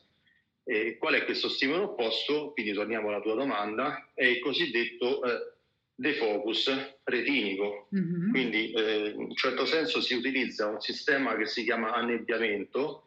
E 0.64 0.96
qual 0.98 1.14
è 1.14 1.24
questo 1.24 1.48
stimolo 1.48 1.84
opposto? 1.84 2.52
Quindi 2.52 2.72
torniamo 2.72 3.08
alla 3.08 3.20
tua 3.20 3.34
domanda, 3.34 4.10
è 4.14 4.24
il 4.24 4.38
cosiddetto 4.40 5.22
eh, 5.24 5.52
defocus 5.94 6.98
retinico. 7.04 7.88
Mm-hmm. 7.94 8.30
Quindi 8.30 8.72
eh, 8.72 9.08
in 9.14 9.18
un 9.18 9.34
certo 9.34 9.64
senso 9.66 10.00
si 10.00 10.14
utilizza 10.14 10.68
un 10.68 10.80
sistema 10.80 11.36
che 11.36 11.46
si 11.46 11.64
chiama 11.64 11.94
annebbiamento, 11.94 13.06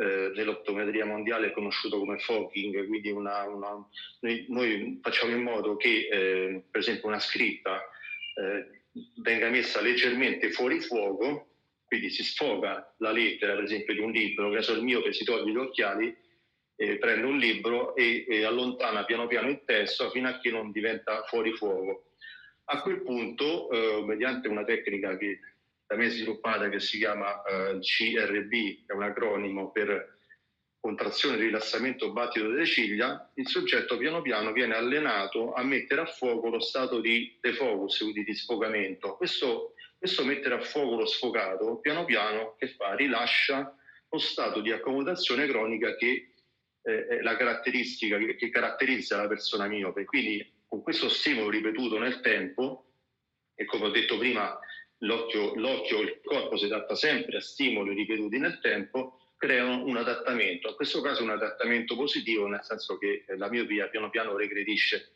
eh, 0.00 0.30
nell'optometria 0.34 1.04
mondiale 1.04 1.50
conosciuto 1.50 1.98
come 1.98 2.18
fogging, 2.18 2.86
quindi 2.86 3.10
una, 3.10 3.48
una, 3.48 3.84
noi, 4.20 4.46
noi, 4.48 4.98
facciamo 5.02 5.32
in 5.32 5.42
modo 5.42 5.76
che 5.76 6.08
eh, 6.08 6.62
per 6.70 6.80
esempio 6.80 7.08
una 7.08 7.18
scritta 7.18 7.80
eh, 8.34 8.82
venga 9.16 9.50
messa 9.50 9.80
leggermente 9.80 10.52
fuori 10.52 10.80
fuoco, 10.80 11.48
quindi 11.84 12.10
si 12.10 12.22
sfoga 12.22 12.94
la 12.98 13.10
lettera 13.10 13.54
per 13.54 13.64
esempio 13.64 13.94
di 13.94 14.00
un 14.00 14.12
libro, 14.12 14.50
che 14.50 14.62
so 14.62 14.72
il 14.74 14.84
mio 14.84 15.02
che 15.02 15.12
si 15.12 15.24
toglie 15.24 15.50
gli 15.50 15.56
occhiali, 15.56 16.16
eh, 16.80 16.96
prende 16.98 17.26
un 17.26 17.36
libro 17.36 17.96
e, 17.96 18.24
e, 18.28 18.44
allontana 18.44 19.04
piano 19.04 19.26
piano 19.26 19.48
il 19.48 19.62
testo 19.64 20.10
fino 20.10 20.28
a 20.28 20.38
che 20.38 20.52
non 20.52 20.70
diventa 20.70 21.24
fuori 21.24 21.52
fuoco. 21.52 22.12
A 22.66 22.80
quel 22.82 23.02
punto, 23.02 23.68
eh, 23.70 24.04
mediante 24.04 24.46
una 24.46 24.64
tecnica 24.64 25.16
che 25.16 25.40
da 25.86 25.96
me 25.96 26.08
sviluppata 26.08 26.68
che 26.68 26.78
si 26.78 26.98
chiama 26.98 27.42
eh, 27.42 27.78
CRB, 27.80 28.86
è 28.86 28.92
un 28.92 29.02
acronimo 29.02 29.72
per 29.72 30.18
contrazione, 30.78 31.36
rilassamento, 31.36 32.12
battito 32.12 32.48
delle 32.48 32.64
ciglia, 32.64 33.28
il 33.34 33.48
soggetto 33.48 33.96
piano 33.96 34.22
piano 34.22 34.52
viene 34.52 34.76
allenato 34.76 35.52
a 35.54 35.64
mettere 35.64 36.02
a 36.02 36.06
fuoco 36.06 36.48
lo 36.48 36.60
stato 36.60 37.00
di 37.00 37.36
defocus, 37.40 37.98
quindi 37.98 38.22
di 38.22 38.34
sfogamento. 38.34 39.16
Questo, 39.16 39.72
questo 39.98 40.24
mettere 40.24 40.54
a 40.54 40.60
fuoco 40.60 40.94
lo 40.94 41.06
sfogato, 41.06 41.78
piano 41.78 42.04
piano, 42.04 42.54
che 42.56 42.68
fa? 42.68 42.94
Rilascia 42.94 43.74
lo 44.10 44.18
stato 44.18 44.60
di 44.60 44.70
accomodazione 44.70 45.48
cronica 45.48 45.96
che 45.96 46.34
eh, 46.88 47.06
è 47.06 47.20
la 47.20 47.36
caratteristica 47.36 48.16
che, 48.16 48.36
che 48.36 48.48
caratterizza 48.48 49.18
la 49.18 49.28
persona 49.28 49.66
miope. 49.66 50.06
Quindi 50.06 50.50
con 50.66 50.82
questo 50.82 51.08
stimolo 51.08 51.50
ripetuto 51.50 51.98
nel 51.98 52.20
tempo, 52.20 52.84
e 53.54 53.66
come 53.66 53.86
ho 53.86 53.90
detto 53.90 54.16
prima, 54.16 54.58
l'occhio, 54.98 55.54
l'occhio 55.54 56.00
il 56.00 56.20
corpo 56.24 56.56
si 56.56 56.64
adatta 56.64 56.94
sempre 56.94 57.36
a 57.36 57.40
stimoli 57.40 57.94
ripetuti 57.94 58.38
nel 58.38 58.58
tempo, 58.60 59.18
creano 59.36 59.84
un 59.84 59.96
adattamento. 59.96 60.68
In 60.68 60.74
questo 60.74 61.00
caso 61.00 61.22
un 61.22 61.30
adattamento 61.30 61.94
positivo, 61.94 62.46
nel 62.46 62.62
senso 62.62 62.96
che 62.96 63.24
la 63.36 63.48
miopia 63.50 63.88
piano 63.88 64.10
piano 64.10 64.36
regredisce. 64.36 65.12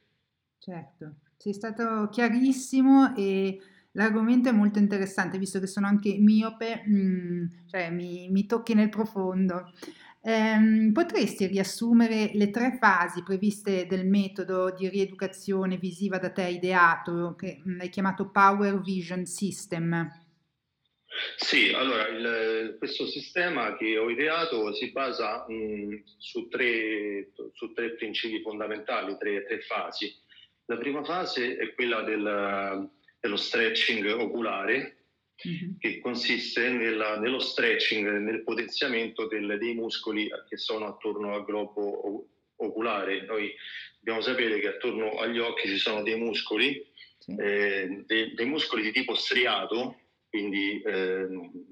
Certo, 0.59 1.15
sei 1.39 1.55
stato 1.55 2.09
chiarissimo 2.11 3.17
e 3.17 3.59
l'argomento 3.93 4.49
è 4.49 4.53
molto 4.53 4.79
interessante, 4.79 5.39
visto 5.39 5.59
che 5.59 5.67
sono 5.67 5.87
anche 5.87 6.17
miope, 6.19 6.83
mh, 6.87 6.97
mm, 6.97 7.45
cioè 7.69 7.91
mi, 7.91 8.29
mi 8.31 8.47
tocchi 8.47 8.75
nel 8.75 8.89
profondo. 8.89 9.73
Ehm, 10.25 10.93
potresti 10.93 11.47
riassumere 11.47 12.31
le 12.35 12.51
tre 12.51 12.77
fasi 12.79 13.25
previste 13.25 13.87
del 13.87 14.07
metodo 14.07 14.71
di 14.71 14.89
rieducazione 14.89 15.79
visiva 15.79 16.19
da 16.19 16.31
te 16.31 16.45
ideato, 16.45 17.35
che 17.37 17.61
mm, 17.67 17.81
hai 17.81 17.89
chiamato 17.89 18.31
Power 18.31 18.81
Vision 18.81 19.27
System? 19.27 20.09
Sì, 21.37 21.73
allora 21.75 22.07
il, 22.07 22.77
questo 22.79 23.05
sistema 23.07 23.77
che 23.77 23.99
ho 23.99 24.09
ideato 24.09 24.73
si 24.75 24.93
basa 24.93 25.45
mh, 25.49 25.55
mm, 25.55 25.95
su, 26.19 26.47
tre, 26.47 27.33
su, 27.53 27.73
tre, 27.73 27.95
principi 27.97 28.41
fondamentali, 28.43 29.17
tre, 29.19 29.45
tre, 29.45 29.61
fasi. 29.63 30.15
La 30.67 30.79
prima 30.79 31.03
fase 31.03 31.57
è 31.57 31.75
quella 31.75 32.03
del, 32.03 32.89
dello 33.19 33.37
stretching 33.37 34.07
oculare, 34.07 35.02
mm-hmm. 35.47 35.79
che 35.79 36.01
consiste 36.01 36.69
nella, 36.71 37.19
nello 37.19 37.39
stretching, 37.39 38.19
nel 38.19 38.43
potenziamento 38.43 39.27
del, 39.27 39.59
dei 39.59 39.75
muscoli 39.75 40.29
che 40.49 40.57
sono 40.57 40.87
attorno 40.87 41.35
al 41.35 41.45
globo 41.45 42.27
oculare. 42.57 43.23
Noi 43.25 43.53
dobbiamo 43.99 44.21
sapere 44.21 44.59
che 44.61 44.69
attorno 44.69 45.19
agli 45.19 45.39
occhi 45.39 45.69
ci 45.69 45.79
sono 45.79 46.03
dei 46.03 46.17
muscoli, 46.17 46.85
sì. 47.19 47.35
eh, 47.39 48.03
dei, 48.07 48.35
dei, 48.35 48.47
muscoli 48.47 48.83
di 48.83 48.93
tipo 48.93 49.15
striato, 49.15 49.99
quindi 50.29 50.81
eh, 50.83 51.27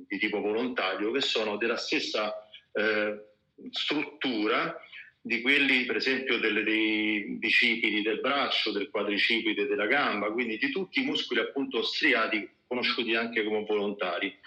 di 0.06 0.18
tipo 0.18 0.40
volontario, 0.40 1.10
che 1.12 1.20
sono 1.20 1.56
della 1.56 1.76
stessa 1.76 2.34
eh, 2.72 3.24
struttura 3.70 4.76
di 5.22 5.42
quelli 5.42 5.84
per 5.84 5.96
esempio 5.96 6.38
delle, 6.38 6.62
dei 6.62 7.36
bicipiti 7.38 8.02
del 8.02 8.20
braccio, 8.20 8.72
del 8.72 8.88
quadricipite 8.88 9.66
della 9.66 9.86
gamba, 9.86 10.32
quindi 10.32 10.56
di 10.56 10.70
tutti 10.70 11.00
i 11.00 11.04
muscoli 11.04 11.40
appunto 11.40 11.82
striati 11.82 12.48
conosciuti 12.70 13.16
anche 13.16 13.42
come 13.42 13.64
volontari. 13.64 14.38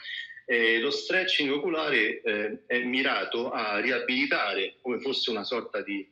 Eh, 0.46 0.80
lo 0.80 0.92
stretching 0.92 1.52
oculare 1.52 2.22
eh, 2.22 2.64
è 2.66 2.80
mirato 2.80 3.52
a 3.52 3.80
riabilitare 3.80 4.78
come 4.82 5.00
fosse 5.00 5.30
una 5.30 5.44
sorta 5.44 5.82
di, 5.82 6.10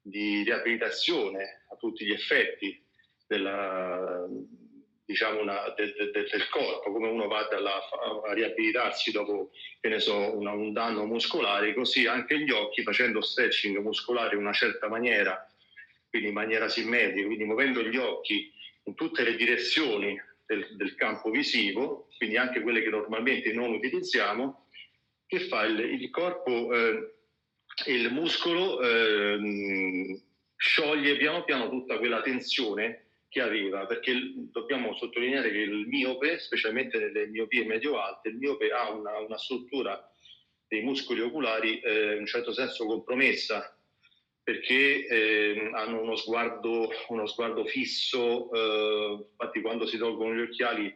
di 0.00 0.44
riabilitazione 0.44 1.64
a 1.68 1.76
tutti 1.76 2.04
gli 2.04 2.12
effetti 2.12 2.80
della, 3.26 4.24
diciamo 5.04 5.40
una, 5.40 5.74
de, 5.76 5.94
de, 5.94 6.10
de, 6.12 6.28
del 6.30 6.48
corpo, 6.48 6.92
come 6.92 7.08
uno 7.08 7.26
va 7.26 7.48
dalla, 7.50 7.72
a 8.24 8.32
riabilitarsi 8.32 9.10
dopo 9.10 9.50
so, 9.98 10.36
una, 10.36 10.52
un 10.52 10.72
danno 10.72 11.06
muscolare, 11.06 11.74
così 11.74 12.06
anche 12.06 12.38
gli 12.38 12.50
occhi 12.50 12.82
facendo 12.82 13.20
stretching 13.20 13.78
muscolare 13.78 14.34
in 14.34 14.42
una 14.42 14.52
certa 14.52 14.88
maniera, 14.88 15.44
quindi 16.08 16.28
in 16.28 16.34
maniera 16.34 16.68
simmetrica, 16.68 17.26
quindi 17.26 17.44
muovendo 17.44 17.82
gli 17.82 17.96
occhi 17.96 18.52
in 18.84 18.94
tutte 18.94 19.22
le 19.22 19.34
direzioni 19.34 20.18
del, 20.48 20.76
del 20.76 20.94
campo 20.94 21.30
visivo, 21.30 22.08
quindi 22.16 22.38
anche 22.38 22.62
quelle 22.62 22.82
che 22.82 22.88
normalmente 22.88 23.52
non 23.52 23.70
utilizziamo, 23.74 24.66
che 25.26 25.40
fa 25.40 25.66
il, 25.66 25.78
il 25.78 26.10
corpo, 26.10 26.72
eh, 26.72 27.16
il 27.86 28.10
muscolo 28.10 28.80
eh, 28.80 30.22
scioglie 30.56 31.16
piano 31.18 31.44
piano 31.44 31.68
tutta 31.68 31.98
quella 31.98 32.22
tensione 32.22 33.04
che 33.28 33.42
aveva, 33.42 33.84
perché 33.84 34.14
dobbiamo 34.50 34.96
sottolineare 34.96 35.50
che 35.50 35.58
il 35.58 35.86
miope, 35.86 36.38
specialmente 36.38 36.98
nelle 36.98 37.26
miopie 37.26 37.66
medio-alte, 37.66 38.30
il 38.30 38.36
miope 38.36 38.70
ha 38.72 38.90
una, 38.90 39.18
una 39.18 39.36
struttura 39.36 40.10
dei 40.66 40.80
muscoli 40.80 41.20
oculari 41.20 41.78
eh, 41.80 42.14
in 42.14 42.20
un 42.20 42.26
certo 42.26 42.54
senso 42.54 42.86
compromessa, 42.86 43.77
perché 44.48 45.06
eh, 45.06 45.70
hanno 45.74 46.00
uno 46.00 46.16
sguardo, 46.16 46.90
uno 47.08 47.26
sguardo 47.26 47.66
fisso, 47.66 48.50
eh, 48.50 49.26
infatti 49.32 49.60
quando 49.60 49.86
si 49.86 49.98
tolgono 49.98 50.34
gli 50.34 50.40
occhiali 50.40 50.90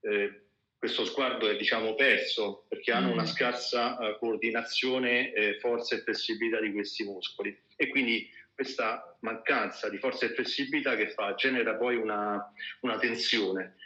eh, 0.00 0.44
questo 0.78 1.04
sguardo 1.04 1.46
è 1.46 1.54
diciamo 1.58 1.94
perso, 1.96 2.64
perché 2.66 2.92
hanno 2.92 3.12
una 3.12 3.24
mm. 3.24 3.26
scarsa 3.26 3.98
eh, 3.98 4.18
coordinazione, 4.18 5.58
forza 5.60 5.96
e 5.96 5.98
flessibilità 5.98 6.60
di 6.60 6.72
questi 6.72 7.04
muscoli 7.04 7.54
e 7.76 7.88
quindi 7.88 8.26
questa 8.54 9.18
mancanza 9.20 9.90
di 9.90 9.98
forza 9.98 10.24
e 10.24 10.30
flessibilità 10.30 10.96
che 10.96 11.08
fa 11.10 11.34
genera 11.34 11.74
poi 11.74 11.96
una, 11.96 12.42
una 12.80 12.96
tensione. 12.96 13.76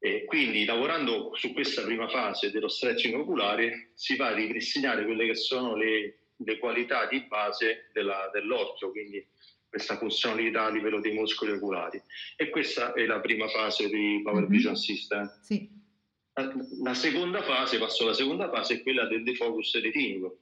E 0.00 0.24
quindi 0.24 0.64
lavorando 0.64 1.30
su 1.36 1.52
questa 1.52 1.84
prima 1.84 2.08
fase 2.08 2.50
dello 2.50 2.66
stretching 2.66 3.14
oculare 3.14 3.92
si 3.94 4.16
va 4.16 4.30
a 4.30 4.34
ripristinare 4.34 5.04
quelle 5.04 5.26
che 5.26 5.36
sono 5.36 5.76
le, 5.76 6.23
le 6.44 6.58
qualità 6.58 7.06
di 7.06 7.20
base 7.22 7.90
della, 7.92 8.30
dell'occhio, 8.32 8.90
quindi 8.90 9.26
questa 9.68 9.96
funzionalità 9.96 10.66
a 10.66 10.70
livello 10.70 11.00
dei 11.00 11.12
muscoli 11.12 11.52
oculari. 11.52 12.00
E 12.36 12.48
questa 12.50 12.92
è 12.92 13.04
la 13.06 13.20
prima 13.20 13.48
fase 13.48 13.88
di 13.88 14.20
Power 14.22 14.42
mm-hmm. 14.42 14.50
Vision 14.50 14.76
System. 14.76 15.40
Sì. 15.42 15.68
La, 16.34 16.52
la, 16.82 16.94
seconda 16.94 17.42
fase, 17.42 17.78
passo 17.78 18.04
alla 18.04 18.14
seconda 18.14 18.48
fase, 18.50 18.74
è 18.74 18.82
quella 18.82 19.06
del 19.06 19.22
defocus 19.24 19.80
retinico 19.80 20.38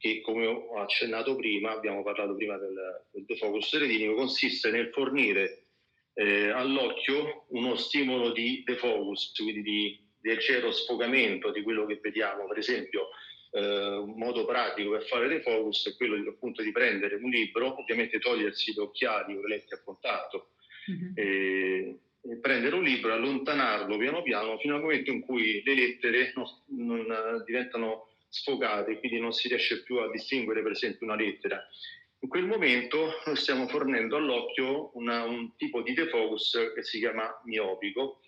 che 0.00 0.22
come 0.22 0.46
ho 0.46 0.78
accennato 0.78 1.36
prima, 1.36 1.72
abbiamo 1.72 2.02
parlato 2.02 2.34
prima 2.34 2.56
del, 2.56 3.04
del 3.10 3.24
defocus 3.26 3.78
retinico, 3.78 4.14
consiste 4.14 4.70
nel 4.70 4.88
fornire 4.88 5.66
eh, 6.14 6.48
all'occhio 6.48 7.44
uno 7.48 7.76
stimolo 7.76 8.32
di 8.32 8.62
defocus, 8.64 9.32
quindi 9.34 9.60
di, 9.60 10.00
di 10.18 10.28
leggero 10.28 10.72
sfogamento 10.72 11.50
di 11.50 11.60
quello 11.60 11.84
che 11.84 12.00
vediamo. 12.02 12.46
Per 12.46 12.56
esempio, 12.56 13.08
eh, 13.50 13.96
un 13.96 14.14
modo 14.16 14.44
pratico 14.44 14.90
per 14.90 15.04
fare 15.06 15.28
defocus 15.28 15.92
è 15.92 15.96
quello 15.96 16.16
di, 16.16 16.28
appunto 16.28 16.62
di 16.62 16.72
prendere 16.72 17.16
un 17.16 17.30
libro, 17.30 17.80
ovviamente 17.80 18.18
togliersi 18.18 18.72
gli 18.72 18.78
occhiali 18.78 19.36
o 19.36 19.40
le 19.40 19.48
lenti 19.48 19.74
a 19.74 19.80
contatto, 19.82 20.50
mm-hmm. 20.90 21.12
e, 21.14 21.98
e 22.22 22.36
prendere 22.40 22.76
un 22.76 22.82
libro, 22.82 23.12
allontanarlo 23.12 23.96
piano 23.96 24.22
piano 24.22 24.58
fino 24.58 24.74
al 24.74 24.82
momento 24.82 25.10
in 25.10 25.20
cui 25.20 25.62
le 25.64 25.74
lettere 25.74 26.32
non, 26.34 26.44
non 26.86 27.42
diventano 27.44 28.08
sfogate, 28.28 28.98
quindi 28.98 29.18
non 29.18 29.32
si 29.32 29.48
riesce 29.48 29.82
più 29.82 29.96
a 29.96 30.10
distinguere 30.10 30.62
per 30.62 30.72
esempio 30.72 31.06
una 31.06 31.16
lettera. 31.16 31.60
In 32.22 32.28
quel 32.28 32.44
momento 32.44 33.12
stiamo 33.34 33.66
fornendo 33.66 34.16
all'occhio 34.16 34.90
una, 34.94 35.24
un 35.24 35.56
tipo 35.56 35.80
di 35.80 35.94
defocus 35.94 36.72
che 36.74 36.82
si 36.82 36.98
chiama 36.98 37.40
miopico, 37.44 38.20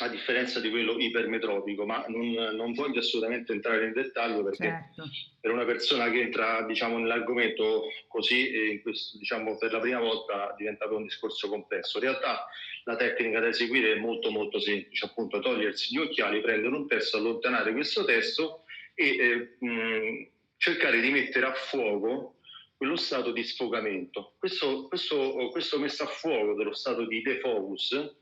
a 0.00 0.08
differenza 0.08 0.58
di 0.58 0.70
quello 0.70 0.98
ipermetropico, 0.98 1.84
ma 1.84 2.04
non, 2.08 2.30
non 2.30 2.72
voglio 2.72 3.00
assolutamente 3.00 3.52
entrare 3.52 3.86
in 3.86 3.92
dettaglio 3.92 4.42
perché 4.42 4.64
certo. 4.94 5.10
per 5.38 5.50
una 5.50 5.66
persona 5.66 6.10
che 6.10 6.22
entra 6.22 6.62
diciamo, 6.62 6.98
nell'argomento 6.98 7.84
così, 8.08 8.80
questo, 8.82 9.18
diciamo, 9.18 9.58
per 9.58 9.72
la 9.72 9.80
prima 9.80 10.00
volta 10.00 10.54
diventa 10.56 10.86
un 10.86 11.02
discorso 11.02 11.48
complesso. 11.48 11.98
In 11.98 12.04
realtà 12.04 12.46
la 12.84 12.96
tecnica 12.96 13.40
da 13.40 13.48
eseguire 13.48 13.92
è 13.92 13.98
molto 13.98 14.30
molto 14.30 14.58
semplice, 14.58 15.04
appunto 15.04 15.40
togliersi 15.40 15.94
gli 15.94 15.98
occhiali, 15.98 16.40
prendere 16.40 16.74
un 16.74 16.86
testo, 16.88 17.18
allontanare 17.18 17.72
questo 17.72 18.04
testo 18.04 18.64
e 18.94 19.16
eh, 19.18 19.56
mh, 19.58 20.28
cercare 20.56 21.00
di 21.00 21.10
mettere 21.10 21.46
a 21.46 21.52
fuoco 21.52 22.36
quello 22.78 22.96
stato 22.96 23.30
di 23.30 23.44
sfogamento. 23.44 24.34
Questo, 24.38 24.88
questo, 24.88 25.50
questo 25.50 25.78
messo 25.78 26.04
a 26.04 26.06
fuoco 26.06 26.54
dello 26.54 26.72
stato 26.72 27.06
di 27.06 27.20
defocus 27.20 28.20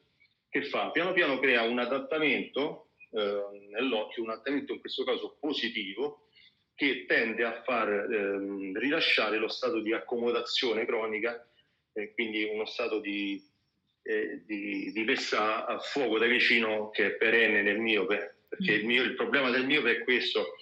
che 0.50 0.64
fa? 0.64 0.90
Piano 0.90 1.12
piano 1.12 1.38
crea 1.38 1.62
un 1.62 1.78
adattamento 1.78 2.90
eh, 3.12 3.68
nell'occhio, 3.70 4.22
un 4.22 4.30
adattamento 4.30 4.72
in 4.74 4.80
questo 4.80 5.04
caso 5.04 5.36
positivo, 5.40 6.26
che 6.74 7.04
tende 7.06 7.44
a 7.44 7.62
far 7.62 7.88
eh, 7.88 8.72
rilasciare 8.74 9.38
lo 9.38 9.48
stato 9.48 9.80
di 9.80 9.92
accomodazione 9.92 10.84
cronica, 10.86 11.46
eh, 11.92 12.12
quindi 12.12 12.44
uno 12.44 12.64
stato 12.64 13.00
di, 13.00 13.42
eh, 14.02 14.42
di, 14.44 14.90
di 14.90 15.04
messa 15.04 15.66
a 15.66 15.78
fuoco 15.78 16.18
da 16.18 16.26
vicino 16.26 16.90
che 16.90 17.06
è 17.06 17.10
perenne 17.12 17.62
nel 17.62 17.78
miope, 17.78 18.44
perché 18.48 18.72
il, 18.72 18.86
mio, 18.86 19.02
il 19.02 19.14
problema 19.14 19.50
del 19.50 19.66
miope 19.66 19.98
è 19.98 20.04
questo, 20.04 20.56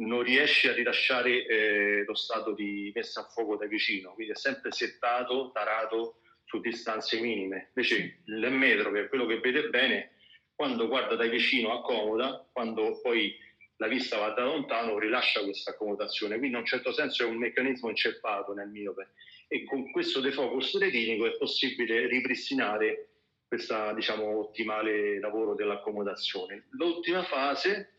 non 0.00 0.22
riesce 0.22 0.70
a 0.70 0.74
rilasciare 0.74 1.46
eh, 1.46 2.04
lo 2.04 2.14
stato 2.14 2.52
di 2.52 2.90
messa 2.94 3.20
a 3.20 3.28
fuoco 3.28 3.56
da 3.56 3.66
vicino, 3.66 4.12
quindi 4.14 4.32
è 4.32 4.36
sempre 4.36 4.72
settato, 4.72 5.50
tarato 5.52 6.16
su 6.50 6.60
distanze 6.60 7.20
minime. 7.20 7.70
Invece 7.74 8.22
l'emmetro, 8.24 8.90
che 8.90 9.04
è 9.04 9.08
quello 9.08 9.24
che 9.26 9.38
vede 9.38 9.68
bene, 9.68 10.16
quando 10.52 10.88
guarda 10.88 11.14
da 11.14 11.26
vicino 11.26 11.72
accomoda, 11.72 12.44
quando 12.52 13.00
poi 13.00 13.38
la 13.76 13.86
vista 13.86 14.18
va 14.18 14.30
da 14.30 14.44
lontano, 14.44 14.98
rilascia 14.98 15.44
questa 15.44 15.70
accomodazione. 15.70 16.36
Quindi 16.38 16.56
in 16.56 16.62
un 16.62 16.66
certo 16.66 16.92
senso 16.92 17.22
è 17.22 17.26
un 17.26 17.36
meccanismo 17.36 17.88
inceppato 17.88 18.52
nel 18.52 18.68
miope 18.68 19.12
e 19.46 19.64
con 19.64 19.90
questo 19.92 20.20
defocus 20.20 20.76
retinico 20.76 21.26
è 21.26 21.36
possibile 21.36 22.06
ripristinare 22.08 23.06
questo 23.46 23.92
diciamo, 23.94 24.38
ottimale 24.38 25.20
lavoro 25.20 25.54
dell'accomodazione. 25.54 26.66
L'ultima 26.70 27.22
fase 27.22 27.92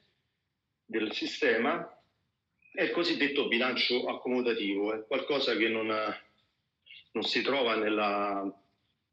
del 0.85 1.11
sistema 1.13 1.89
è 2.73 2.83
il 2.83 2.91
cosiddetto 2.91 3.47
bilancio 3.47 4.07
accomodativo, 4.07 4.93
è 4.93 5.05
qualcosa 5.07 5.55
che 5.55 5.67
non, 5.67 5.89
non 7.11 7.23
si 7.23 7.41
trova 7.41 7.75
nella, 7.75 8.43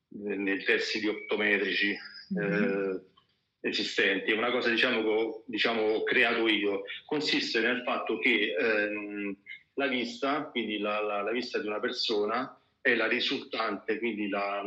nei 0.08 0.62
testi 0.62 1.06
optometrici 1.06 1.96
mm-hmm. 2.34 2.92
eh, 2.92 3.00
esistenti, 3.60 4.32
è 4.32 4.36
una 4.36 4.50
cosa 4.50 4.70
diciamo, 4.70 5.02
che 5.02 5.08
ho 5.08 5.44
diciamo, 5.46 6.02
creato 6.04 6.48
io. 6.48 6.82
Consiste 7.04 7.60
nel 7.60 7.82
fatto 7.82 8.18
che 8.18 8.54
ehm, 8.58 9.36
la 9.74 9.86
vista, 9.86 10.44
quindi 10.44 10.78
la, 10.78 11.00
la, 11.00 11.22
la, 11.22 11.30
vista 11.30 11.58
di 11.58 11.66
una 11.66 11.80
persona, 11.80 12.60
è 12.80 12.94
la 12.94 13.06
risultante, 13.06 13.98
quindi 13.98 14.28
la, 14.28 14.62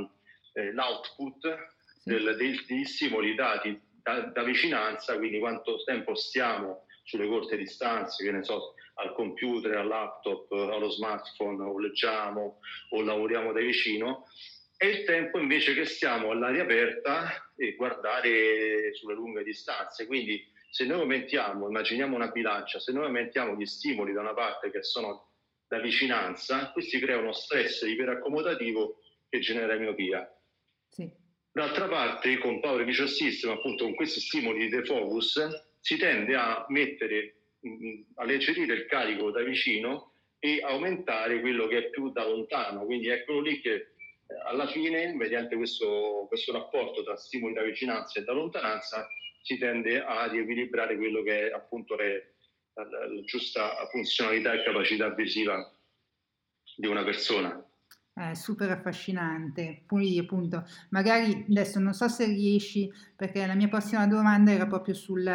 eh, 0.54 0.72
l'output 0.72 1.70
del, 2.04 2.36
dei, 2.38 2.64
degli 2.68 2.86
stimoli 2.86 3.36
dati 3.36 3.80
da, 4.02 4.22
da, 4.22 4.44
vicinanza, 4.44 5.18
quindi 5.18 5.40
quanto 5.40 5.82
tempo 5.84 6.16
stiamo 6.16 6.86
sulle 7.04 7.28
corte 7.28 7.58
distanze, 7.58 8.24
che 8.24 8.32
ne 8.32 8.44
so, 8.44 8.76
al 9.02 9.14
computer, 9.14 9.78
al 9.78 9.88
laptop, 9.88 10.52
allo 10.52 10.90
smartphone, 10.90 11.64
o 11.64 11.80
leggiamo 11.80 12.60
o 12.90 13.02
lavoriamo 13.02 13.52
da 13.52 13.60
vicino, 13.60 14.26
e 14.78 14.88
il 14.88 15.04
tempo 15.04 15.38
invece 15.38 15.74
che 15.74 15.86
stiamo 15.86 16.32
all'aria 16.32 16.64
aperta 16.64 17.52
e 17.56 17.76
guardare 17.76 18.94
sulle 18.94 19.14
lunghe 19.14 19.44
distanze. 19.44 20.08
Quindi 20.08 20.44
se 20.72 20.86
noi 20.86 21.02
aumentiamo, 21.02 21.68
immaginiamo 21.68 22.16
una 22.16 22.30
bilancia, 22.30 22.80
se 22.80 22.92
noi 22.92 23.06
aumentiamo 23.06 23.56
gli 23.56 23.66
stimoli 23.66 24.14
da 24.14 24.22
una 24.22 24.34
parte 24.34 24.72
che 24.72 24.82
sono 24.84 25.30
da 25.68 25.80
vicinanza, 25.80 26.72
questi 26.72 27.00
creano 27.00 27.24
uno 27.24 27.34
stress 27.34 27.82
iperaccomodativo 27.84 29.02
che 29.30 29.40
genera 29.40 29.76
miopia. 29.76 30.28
Sì. 30.90 31.10
D'altra 31.52 31.88
parte, 31.88 32.38
con 32.38 32.60
Power 32.60 32.84
Vision 32.84 33.08
System, 33.08 33.52
appunto 33.52 33.84
con 33.84 33.94
questi 33.96 34.20
stimoli 34.20 34.60
di 34.60 34.70
defocus, 34.70 35.40
si 35.80 35.98
tende 35.98 36.36
a 36.36 36.66
mettere, 36.70 37.41
alleggerire 38.16 38.74
il 38.74 38.86
carico 38.86 39.32
da 39.32 39.44
vicino 39.44 40.14
e 40.40 40.62
aumentare 40.64 41.40
quello 41.40 41.68
che 41.68 41.78
è 41.78 41.90
più 41.90 42.12
da 42.12 42.28
lontano. 42.28 42.86
Quindi 42.86 43.10
eccolo 43.10 43.42
lì 43.42 43.62
che 43.62 43.94
alla 44.46 44.68
fine, 44.68 45.14
mediante 45.14 45.56
questo, 45.56 46.26
questo 46.28 46.52
rapporto 46.52 47.04
tra 47.04 47.16
stimoli 47.16 47.54
da 47.54 47.64
vicinanza 47.64 48.20
e 48.20 48.24
da 48.24 48.34
lontananza, 48.34 49.08
si 49.42 49.58
tende 49.58 50.04
a 50.04 50.28
riequilibrare 50.28 50.98
quello 50.98 51.22
che 51.24 51.50
è 51.50 51.52
appunto 51.52 51.96
le, 51.96 52.36
la, 52.74 52.84
la, 52.84 53.22
giusta 53.24 53.88
funzionalità 53.92 54.54
e 54.54 54.64
capacità 54.64 55.10
visiva 55.14 55.74
di 56.76 56.88
una 56.88 57.04
persona. 57.04 57.64
È 58.14 58.34
super 58.34 58.70
affascinante. 58.70 59.84
Poi 59.86 60.18
appunto, 60.18 60.64
magari 60.90 61.46
adesso 61.50 61.80
non 61.80 61.94
so 61.94 62.08
se 62.08 62.26
riesci, 62.26 62.92
perché 63.16 63.46
la 63.46 63.56
mia 63.56 63.68
prossima 63.68 64.06
domanda 64.08 64.52
era 64.52 64.68
proprio 64.68 64.94
sul 64.94 65.28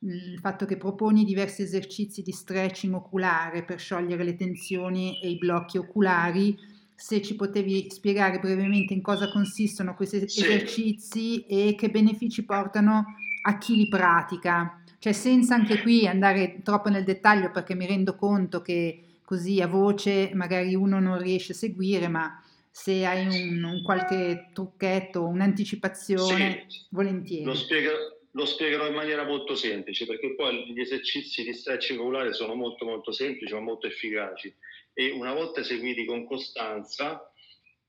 il 0.00 0.38
fatto 0.40 0.64
che 0.64 0.76
proponi 0.76 1.24
diversi 1.24 1.62
esercizi 1.62 2.22
di 2.22 2.32
stretching 2.32 2.94
oculare 2.94 3.64
per 3.64 3.80
sciogliere 3.80 4.24
le 4.24 4.36
tensioni 4.36 5.20
e 5.20 5.30
i 5.30 5.38
blocchi 5.38 5.78
oculari 5.78 6.56
se 6.94 7.22
ci 7.22 7.36
potevi 7.36 7.90
spiegare 7.90 8.40
brevemente 8.40 8.92
in 8.92 9.02
cosa 9.02 9.30
consistono 9.30 9.94
questi 9.94 10.28
sì. 10.28 10.44
esercizi 10.44 11.46
e 11.46 11.76
che 11.78 11.90
benefici 11.90 12.44
portano 12.44 13.04
a 13.42 13.56
chi 13.56 13.76
li 13.76 13.88
pratica. 13.88 14.82
Cioè 14.98 15.12
senza 15.12 15.54
anche 15.54 15.80
qui 15.80 16.08
andare 16.08 16.60
troppo 16.64 16.88
nel 16.88 17.04
dettaglio 17.04 17.52
perché 17.52 17.76
mi 17.76 17.86
rendo 17.86 18.16
conto 18.16 18.62
che 18.62 19.20
così 19.24 19.60
a 19.60 19.68
voce 19.68 20.32
magari 20.34 20.74
uno 20.74 20.98
non 20.98 21.18
riesce 21.18 21.52
a 21.52 21.54
seguire, 21.54 22.08
ma 22.08 22.42
se 22.68 23.06
hai 23.06 23.26
un, 23.26 23.62
un 23.62 23.82
qualche 23.84 24.50
trucchetto, 24.52 25.24
un'anticipazione, 25.24 26.64
sì. 26.66 26.80
volentieri. 26.90 27.44
Lo, 27.44 27.54
spiega, 27.54 27.90
lo 28.38 28.44
spiegherò 28.44 28.86
in 28.86 28.94
maniera 28.94 29.24
molto 29.24 29.56
semplice 29.56 30.06
perché 30.06 30.36
poi 30.36 30.72
gli 30.72 30.80
esercizi 30.80 31.42
di 31.42 31.52
stretching 31.52 31.98
oculare 31.98 32.32
sono 32.32 32.54
molto 32.54 32.84
molto 32.84 33.10
semplici 33.10 33.52
ma 33.52 33.60
molto 33.60 33.88
efficaci. 33.88 34.54
E 34.94 35.10
una 35.10 35.34
volta 35.34 35.60
eseguiti 35.60 36.04
con 36.04 36.24
costanza 36.24 37.32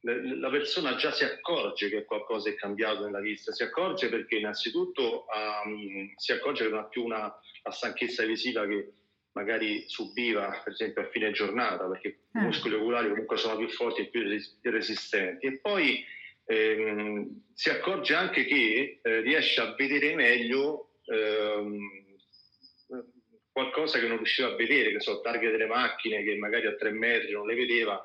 la 0.02 0.50
persona 0.50 0.96
già 0.96 1.12
si 1.12 1.26
accorge 1.26 1.90
che 1.90 2.06
qualcosa 2.06 2.50
è 2.50 2.56
cambiato 2.56 3.04
nella 3.04 3.20
vista, 3.20 3.52
si 3.52 3.64
accorge 3.64 4.08
perché 4.08 4.38
innanzitutto 4.38 5.26
um, 5.66 6.14
si 6.16 6.32
accorge 6.32 6.64
che 6.64 6.70
non 6.70 6.80
ha 6.80 6.86
più 6.86 7.04
una, 7.04 7.34
la 7.64 7.72
stanchezza 7.72 8.24
visiva 8.24 8.66
che 8.66 8.94
magari 9.34 9.84
subiva 9.88 10.62
per 10.64 10.72
esempio 10.72 11.02
a 11.02 11.10
fine 11.10 11.32
giornata 11.32 11.86
perché 11.86 12.08
i 12.08 12.16
eh. 12.34 12.40
muscoli 12.40 12.76
oculari 12.76 13.10
comunque 13.10 13.38
sono 13.38 13.58
più 13.58 13.68
forti 13.68 14.02
e 14.02 14.06
più 14.06 14.24
resistenti. 14.72 15.46
E 15.48 15.60
poi 15.60 16.04
ehm, 16.50 17.44
si 17.54 17.70
accorge 17.70 18.16
anche 18.16 18.46
che 18.46 19.00
eh, 19.02 19.22
riesce 19.22 19.62
a 19.62 19.76
vedere 19.76 20.16
meglio 20.16 20.94
ehm, 21.06 22.18
qualcosa 23.52 24.00
che 24.00 24.08
non 24.08 24.18
riusciva 24.18 24.48
a 24.48 24.56
vedere, 24.56 24.92
che 24.92 25.00
so, 25.00 25.22
targhe 25.22 25.52
delle 25.52 25.68
macchine 25.68 26.24
che 26.24 26.36
magari 26.38 26.66
a 26.66 26.76
tre 26.76 26.92
metri 26.92 27.34
non 27.34 27.46
le 27.46 27.56
vedeva, 27.56 28.04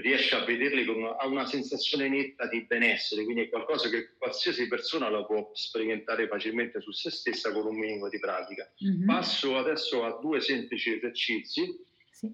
riesce 0.00 0.34
a 0.34 0.44
vederle 0.44 0.84
con 0.84 0.96
una, 0.96 1.16
ha 1.16 1.26
una 1.26 1.46
sensazione 1.46 2.08
netta 2.08 2.48
di 2.48 2.64
benessere, 2.64 3.22
quindi 3.24 3.42
è 3.42 3.48
qualcosa 3.48 3.88
che 3.88 4.14
qualsiasi 4.18 4.66
persona 4.66 5.08
la 5.08 5.24
può 5.24 5.50
sperimentare 5.54 6.26
facilmente 6.26 6.80
su 6.80 6.90
se 6.90 7.10
stessa 7.10 7.52
con 7.52 7.66
un 7.66 7.78
minimo 7.78 8.08
di 8.08 8.18
pratica. 8.18 8.70
Mm-hmm. 8.84 9.06
Passo 9.06 9.56
adesso 9.56 10.04
a 10.04 10.18
due 10.20 10.40
semplici 10.40 10.94
esercizi 10.94 11.78
sì. 12.10 12.28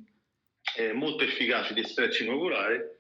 eh, 0.79 0.93
molto 0.93 1.25
efficaci 1.25 1.75
di 1.75 1.85
stretching 1.85 2.31
oculare. 2.31 3.00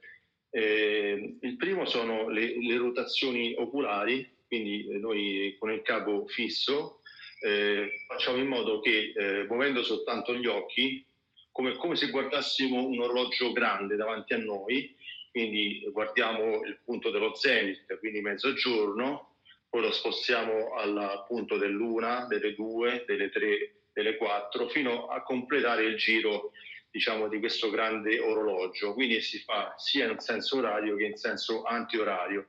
Eh, 0.50 1.36
il 1.40 1.56
primo 1.56 1.86
sono 1.86 2.28
le, 2.28 2.56
le 2.60 2.76
rotazioni 2.76 3.54
oculari, 3.56 4.28
quindi 4.46 4.88
eh, 4.88 4.98
noi 4.98 5.56
con 5.58 5.70
il 5.70 5.82
capo 5.82 6.26
fisso 6.26 7.00
eh, 7.40 8.04
facciamo 8.06 8.36
in 8.36 8.46
modo 8.46 8.80
che 8.80 9.12
eh, 9.16 9.44
muovendo 9.44 9.82
soltanto 9.82 10.34
gli 10.34 10.46
occhi, 10.46 11.04
come, 11.50 11.74
come, 11.76 11.96
se 11.96 12.10
guardassimo 12.10 12.84
un 12.84 13.00
orologio 13.00 13.52
grande 13.52 13.96
davanti 13.96 14.34
a 14.34 14.38
noi, 14.38 14.94
quindi 15.30 15.82
guardiamo 15.90 16.62
il 16.64 16.80
punto 16.84 17.10
dello 17.10 17.34
zenith, 17.34 17.98
quindi 17.98 18.20
mezzogiorno, 18.20 19.36
poi 19.68 19.82
lo 19.82 19.92
spostiamo 19.92 20.74
al 20.74 21.24
punto 21.26 21.56
dell'una, 21.56 22.26
delle 22.26 22.54
due, 22.54 23.04
delle 23.06 23.30
tre, 23.30 23.84
delle 23.92 24.16
quattro, 24.16 24.68
fino 24.68 25.06
a 25.06 25.22
completare 25.22 25.84
il 25.84 25.96
giro 25.96 26.52
diciamo, 26.90 27.28
di 27.28 27.38
questo 27.38 27.70
grande 27.70 28.18
orologio. 28.18 28.94
Quindi 28.94 29.20
si 29.20 29.38
fa 29.38 29.74
sia 29.76 30.10
in 30.10 30.18
senso 30.18 30.58
orario 30.58 30.96
che 30.96 31.04
in 31.04 31.16
senso 31.16 31.62
antiorario. 31.62 32.48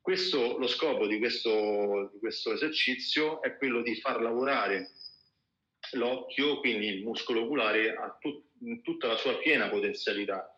Questo, 0.00 0.56
lo 0.58 0.68
scopo 0.68 1.06
di 1.06 1.18
questo, 1.18 2.10
di 2.12 2.18
questo 2.20 2.52
esercizio 2.52 3.42
è 3.42 3.56
quello 3.56 3.82
di 3.82 3.96
far 3.96 4.20
lavorare 4.20 4.90
l'occhio, 5.92 6.60
quindi 6.60 6.86
il 6.86 7.02
muscolo 7.02 7.42
oculare, 7.42 7.94
a 7.94 8.16
tut, 8.20 8.44
in 8.60 8.82
tutta 8.82 9.08
la 9.08 9.16
sua 9.16 9.36
piena 9.38 9.68
potenzialità. 9.68 10.56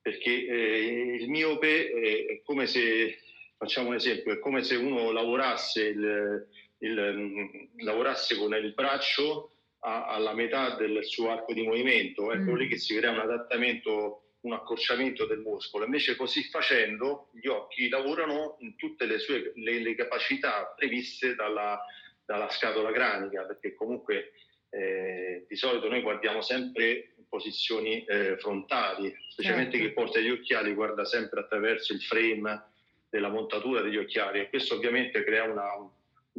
Perché 0.00 0.46
eh, 0.46 1.16
il 1.20 1.28
miope 1.28 1.90
è 1.90 2.40
come 2.44 2.66
se, 2.66 3.18
facciamo 3.56 3.88
un 3.88 3.94
esempio, 3.94 4.32
è 4.32 4.38
come 4.38 4.62
se 4.62 4.76
uno 4.76 5.10
lavorasse, 5.10 5.84
il, 5.84 6.48
il, 6.78 7.12
mm, 7.16 7.82
lavorasse 7.82 8.36
con 8.36 8.54
il 8.54 8.72
braccio 8.74 9.57
a, 9.80 10.06
alla 10.06 10.34
metà 10.34 10.76
del 10.76 11.04
suo 11.04 11.30
arco 11.30 11.52
di 11.52 11.62
movimento, 11.62 12.32
ecco 12.32 12.52
mm. 12.52 12.56
lì 12.56 12.68
che 12.68 12.78
si 12.78 12.96
crea 12.96 13.10
un 13.10 13.20
adattamento 13.20 14.22
un 14.40 14.52
accorciamento 14.52 15.26
del 15.26 15.40
muscolo, 15.40 15.84
invece 15.84 16.14
così 16.14 16.44
facendo 16.44 17.30
gli 17.32 17.48
occhi 17.48 17.88
lavorano 17.88 18.56
in 18.60 18.76
tutte 18.76 19.04
le 19.06 19.18
sue 19.18 19.52
le, 19.56 19.80
le 19.80 19.94
capacità 19.94 20.72
previste 20.76 21.34
dalla, 21.34 21.80
dalla, 22.24 22.48
scatola 22.48 22.92
cranica, 22.92 23.42
perché 23.44 23.74
comunque 23.74 24.32
eh, 24.70 25.44
di 25.48 25.56
solito 25.56 25.88
noi 25.88 26.02
guardiamo 26.02 26.40
sempre 26.40 27.14
in 27.16 27.24
posizioni 27.28 28.04
eh, 28.04 28.36
frontali, 28.38 29.12
specialmente 29.28 29.72
certo. 29.76 29.88
chi 29.88 29.94
porta 29.94 30.20
gli 30.20 30.30
occhiali 30.30 30.72
guarda 30.72 31.04
sempre 31.04 31.40
attraverso 31.40 31.92
il 31.92 32.02
frame 32.02 32.66
della 33.10 33.30
montatura 33.30 33.80
degli 33.80 33.96
occhiali 33.96 34.40
e 34.40 34.50
questo 34.50 34.74
ovviamente 34.74 35.24
crea 35.24 35.44
una, 35.44 35.64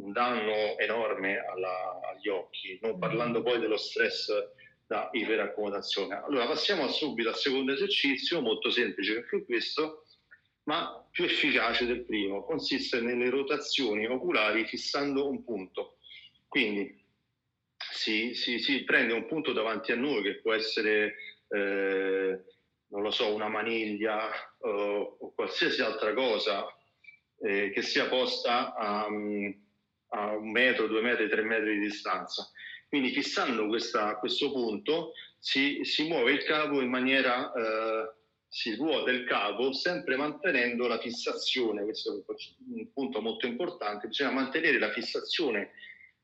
un 0.02 0.12
danno 0.12 0.78
enorme 0.78 1.38
alla, 1.38 2.00
agli 2.12 2.28
occhi, 2.28 2.78
non 2.82 2.98
parlando 2.98 3.42
poi 3.42 3.58
dello 3.58 3.76
stress 3.76 4.30
da 4.86 5.08
iperaccomodazione. 5.12 6.20
Allora 6.24 6.46
passiamo 6.46 6.88
subito 6.88 7.28
al 7.28 7.36
secondo 7.36 7.72
esercizio, 7.72 8.40
molto 8.40 8.70
semplice 8.70 9.16
anche 9.18 9.44
questo, 9.44 10.06
ma 10.64 11.06
più 11.10 11.24
efficace 11.24 11.86
del 11.86 12.04
primo. 12.04 12.44
Consiste 12.44 13.00
nelle 13.00 13.30
rotazioni 13.30 14.06
oculari 14.06 14.66
fissando 14.66 15.28
un 15.28 15.44
punto. 15.44 15.98
Quindi 16.48 16.98
si, 17.76 18.34
si, 18.34 18.58
si 18.58 18.82
prende 18.82 19.12
un 19.12 19.26
punto 19.26 19.52
davanti 19.52 19.92
a 19.92 19.96
noi 19.96 20.22
che 20.22 20.40
può 20.40 20.52
essere, 20.52 21.14
eh, 21.48 22.42
non 22.88 23.02
lo 23.02 23.10
so, 23.10 23.32
una 23.32 23.48
maniglia 23.48 24.28
eh, 24.28 24.68
o 24.68 25.32
qualsiasi 25.34 25.82
altra 25.82 26.12
cosa 26.14 26.66
eh, 27.42 27.70
che 27.70 27.82
sia 27.82 28.08
posta 28.08 28.74
a, 28.74 29.06
a 30.10 30.36
un 30.36 30.50
metro, 30.50 30.86
due 30.86 31.02
metri, 31.02 31.28
tre 31.28 31.42
metri 31.42 31.74
di 31.74 31.86
distanza. 31.86 32.50
Quindi 32.88 33.10
fissando 33.10 33.66
questa, 33.66 34.16
questo 34.16 34.50
punto 34.50 35.12
si, 35.38 35.80
si, 35.84 36.08
muove 36.08 36.32
il 36.32 36.42
cavo 36.44 36.80
in 36.80 36.90
maniera, 36.90 37.52
eh, 37.52 38.12
si 38.48 38.74
ruota 38.74 39.10
il 39.10 39.24
cavo 39.24 39.72
sempre 39.72 40.16
mantenendo 40.16 40.86
la 40.86 40.98
fissazione, 40.98 41.84
questo 41.84 42.12
è 42.12 42.34
un 42.74 42.92
punto 42.92 43.20
molto 43.20 43.46
importante, 43.46 44.08
bisogna 44.08 44.32
mantenere 44.32 44.78
la 44.78 44.90
fissazione 44.90 45.70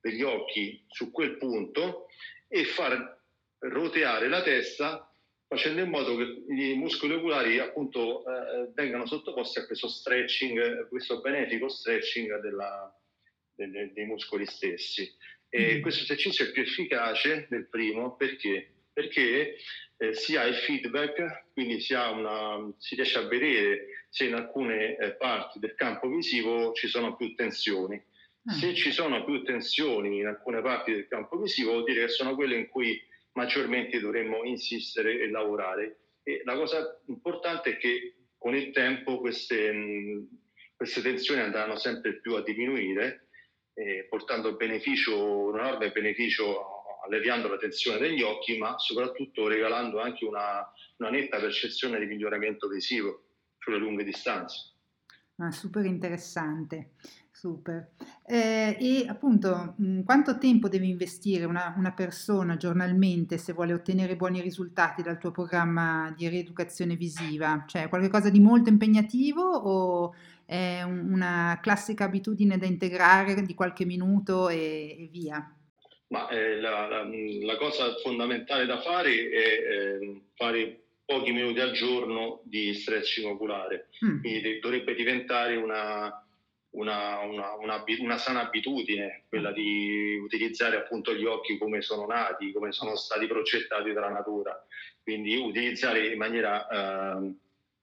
degli 0.01 0.23
occhi 0.23 0.85
su 0.89 1.11
quel 1.13 1.37
punto 1.37 2.07
e 2.49 2.65
far 2.65 3.23
roteare 3.59 4.29
la 4.29 4.43
testa 4.43 5.09
facendo 5.49 5.81
in 5.81 5.91
modo 5.91 6.17
che 6.17 6.45
i 6.49 6.75
muscoli 6.75 7.15
oculari 7.15 7.61
appunto 7.61 8.25
eh, 8.27 8.71
vengano 8.75 9.07
sottoposti 9.07 9.61
a 9.61 9.67
questo 9.67 9.89
stretching, 9.89 10.89
questo 10.89 11.21
benefico 11.21 11.69
stretching 11.69 12.41
della, 12.41 12.93
dei, 13.57 13.93
dei 13.93 14.05
muscoli 14.05 14.47
stessi. 14.47 15.11
E 15.49 15.77
mm. 15.77 15.83
questo 15.83 16.03
esercizio 16.05 16.47
è 16.47 16.53
più 16.53 16.63
efficace 16.63 17.47
del 17.49 17.69
primo 17.69 18.17
perché? 18.17 18.73
Perché 18.93 19.57
eh, 19.99 20.15
si 20.15 20.37
ha 20.37 20.45
il 20.45 20.55
feedback, 20.55 21.47
quindi 21.53 21.81
si, 21.81 21.95
una, 21.95 22.73
si, 22.79 22.95
riesce 22.95 23.19
a 23.19 23.27
vedere 23.27 23.87
se 24.11 24.25
in 24.25 24.35
alcune 24.35 24.97
eh, 24.97 25.13
parti 25.13 25.59
del 25.59 25.75
campo 25.75 26.09
visivo 26.09 26.73
ci 26.73 26.89
sono 26.89 27.17
più 27.17 27.35
tensioni. 27.35 27.97
Mm. 27.97 28.55
Se 28.55 28.75
ci 28.75 28.93
sono 28.93 29.25
più 29.25 29.43
tensioni 29.43 30.19
in 30.19 30.27
alcune 30.27 30.61
parti 30.61 30.93
del 30.93 31.09
campo 31.09 31.39
visivo, 31.39 31.73
vuol 31.73 31.85
dire 31.85 32.03
che 32.03 32.09
sono 32.09 32.35
quelle 32.35 32.57
in 32.57 32.69
cui 32.69 33.01
maggiormente 33.33 33.99
dovremmo 34.01 34.45
insistere 34.45 35.21
e 35.21 35.31
lavorare. 35.31 35.99
E 36.23 36.43
la 36.45 36.55
cosa 36.55 37.01
importante 37.07 37.71
è 37.71 37.77
che 37.77 38.15
con 38.37 38.55
il 38.55 38.73
tempo 38.73 39.19
queste, 39.19 39.73
mh, 39.73 40.29
queste 40.77 41.01
tensioni 41.03 41.41
andranno 41.41 41.77
sempre 41.77 42.21
più 42.21 42.35
a 42.35 42.43
diminuire, 42.43 43.26
eh, 43.77 44.07
portando 44.09 44.57
beneficio, 44.57 45.49
un 45.49 45.59
enorme 45.59 45.93
beneficio 45.93 47.01
alleviando 47.05 47.49
la 47.49 47.59
tensione 47.59 47.99
degli 47.99 48.23
occhi, 48.23 48.57
ma 48.57 48.79
soprattutto 48.79 49.47
regalando 49.47 50.01
anche 50.01 50.25
una, 50.25 50.67
una 50.97 51.11
netta 51.11 51.39
percezione 51.39 51.99
di 51.99 52.07
miglioramento 52.07 52.69
visivo 52.69 53.23
sulle 53.59 53.77
lunghe 53.77 54.03
distanze. 54.03 54.73
Ah, 55.39 55.51
super 55.51 55.85
interessante. 55.85 56.93
Super. 57.31 57.91
Eh, 58.25 58.79
e 58.81 59.07
appunto, 59.07 59.75
mh, 59.77 60.05
quanto 60.05 60.39
tempo 60.39 60.71
deve 60.71 60.87
investire 60.87 61.45
una, 61.45 61.75
una, 61.77 61.93
persona 61.93 62.57
giornalmente 62.57 63.37
se 63.37 63.53
vuole 63.53 63.75
ottenere 63.75 64.17
buoni 64.17 64.41
risultati 64.41 65.03
dal 65.03 65.19
tuo 65.19 65.33
programma 65.33 66.15
di 66.17 66.27
rieducazione 66.29 66.97
visiva? 66.97 67.65
Cioè, 67.67 67.91
qualcosa 67.91 68.31
di 68.31 68.41
molto 68.41 68.71
impegnativo 68.71 69.43
o 69.43 70.15
è 70.47 70.83
un, 70.83 71.13
una 71.13 71.59
classica 71.61 72.05
abitudine 72.05 72.57
da 72.57 72.67
integrare 72.67 73.43
di 73.43 73.55
qualche 73.55 73.85
minuto 73.85 74.49
e, 74.49 74.97
e 74.99 75.09
via? 75.11 75.53
Ma 76.09 76.29
eh, 76.29 76.61
la, 76.61 76.87
la, 76.87 77.03
la, 77.03 77.57
cosa 77.57 77.95
fondamentale 78.03 78.65
da 78.65 78.81
fare 78.81 79.11
è 79.29 79.39
eh, 79.39 80.21
fare 80.37 80.81
pochi 81.05 81.33
minuti 81.33 81.59
al 81.59 81.73
giorno 81.73 82.41
di 82.45 82.73
stretching 82.75 83.27
oculare. 83.27 83.89
Mm. 84.05 84.21
Quindi 84.21 84.59
dovrebbe 84.61 84.95
diventare 84.95 85.57
una 85.57 86.21
una, 86.77 87.21
una, 87.21 87.55
una, 87.55 87.85
una, 88.01 88.19
sana 88.19 88.47
abitudine, 88.47 89.25
quella 89.29 89.51
di 89.51 90.19
utilizzare 90.23 90.77
appunto 90.77 91.15
gli 91.15 91.25
occhi 91.25 91.59
come 91.59 91.81
sono 91.81 92.07
nati, 92.07 92.53
come 92.53 92.73
sono 92.73 92.97
stati 92.97 93.27
progettati 93.27 93.93
dalla 93.93 94.11
natura, 94.11 94.63
quindi 95.03 95.37
utilizzare 95.37 96.07
in 96.09 96.19
maniera 96.19 96.69
eh, 96.69 97.35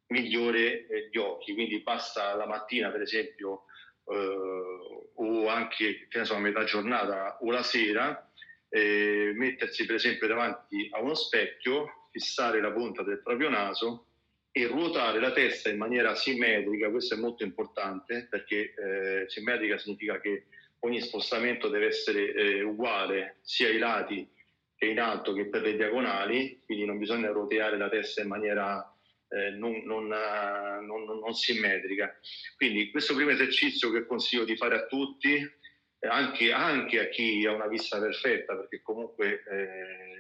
migliore 0.08 0.88
eh, 0.88 1.10
gli 1.12 1.18
occhi, 1.18 1.54
quindi 1.54 1.80
basta 1.82 2.36
la 2.36 2.46
mattina 2.46 2.90
per 2.90 3.02
esempio 3.02 3.66
eh, 4.06 5.14
o 5.16 5.48
anche 5.48 6.08
che 6.10 6.18
ne 6.20 6.26
so, 6.26 6.36
a 6.36 6.40
metà 6.40 6.64
giornata 6.64 7.38
o 7.42 7.52
la 7.52 7.64
sera 7.64 8.30
eh, 8.70 9.32
mettersi 9.36 9.86
per 9.86 9.96
esempio 9.96 10.28
davanti 10.28 10.90
a 10.92 11.00
uno 11.00 11.14
specchio, 11.14 12.08
fissare 12.12 12.60
la 12.60 12.72
punta 12.72 13.04
del 13.04 13.22
proprio 13.22 13.50
naso 13.50 14.08
e 14.52 14.68
ruotare 14.68 15.20
la 15.20 15.32
testa 15.32 15.70
in 15.70 15.78
maniera 15.78 16.16
simmetrica, 16.16 16.90
questo 16.90 17.16
è 17.16 17.18
molto 17.18 17.44
importante 17.44 18.28
perché 18.30 18.74
eh, 18.74 19.30
simmetrica 19.30 19.78
significa 19.78 20.20
che 20.20 20.46
ogni 20.80 21.02
spostamento 21.02 21.70
deve 21.70 21.88
essere 21.88 22.34
eh, 22.34 22.62
uguale 22.62 23.38
sia 23.42 23.68
ai 23.68 23.78
lati 23.78 24.30
che 24.76 24.86
in 24.86 25.00
alto 25.00 25.34
che 25.34 25.48
per 25.48 25.62
le 25.62 25.76
diagonali, 25.76 26.62
quindi 26.66 26.86
non 26.86 26.98
bisogna 26.98 27.32
roteare 27.32 27.78
la 27.78 27.90
testa 27.90 28.22
in 28.22 28.28
maniera 28.28 28.93
eh, 29.34 29.50
non, 29.52 29.82
non, 29.84 30.08
non, 30.08 31.20
non, 31.20 31.34
simmetrica. 31.34 32.20
Quindi 32.56 32.92
questo 32.92 33.16
primo 33.16 33.32
esercizio 33.32 33.92
che 33.92 34.06
consiglio 34.06 34.46
di 34.46 34.56
fare 34.56 34.76
a 34.76 34.86
tutti, 34.86 35.34
eh, 35.36 36.08
anche, 36.08 36.52
anche 36.52 37.00
a 37.00 37.10
chi 37.10 37.46
ha 37.46 37.54
una 37.54 37.68
vista 37.68 38.00
perfetta, 38.00 38.56
perché 38.56 38.82
comunque 38.82 39.44
eh, 39.50 40.12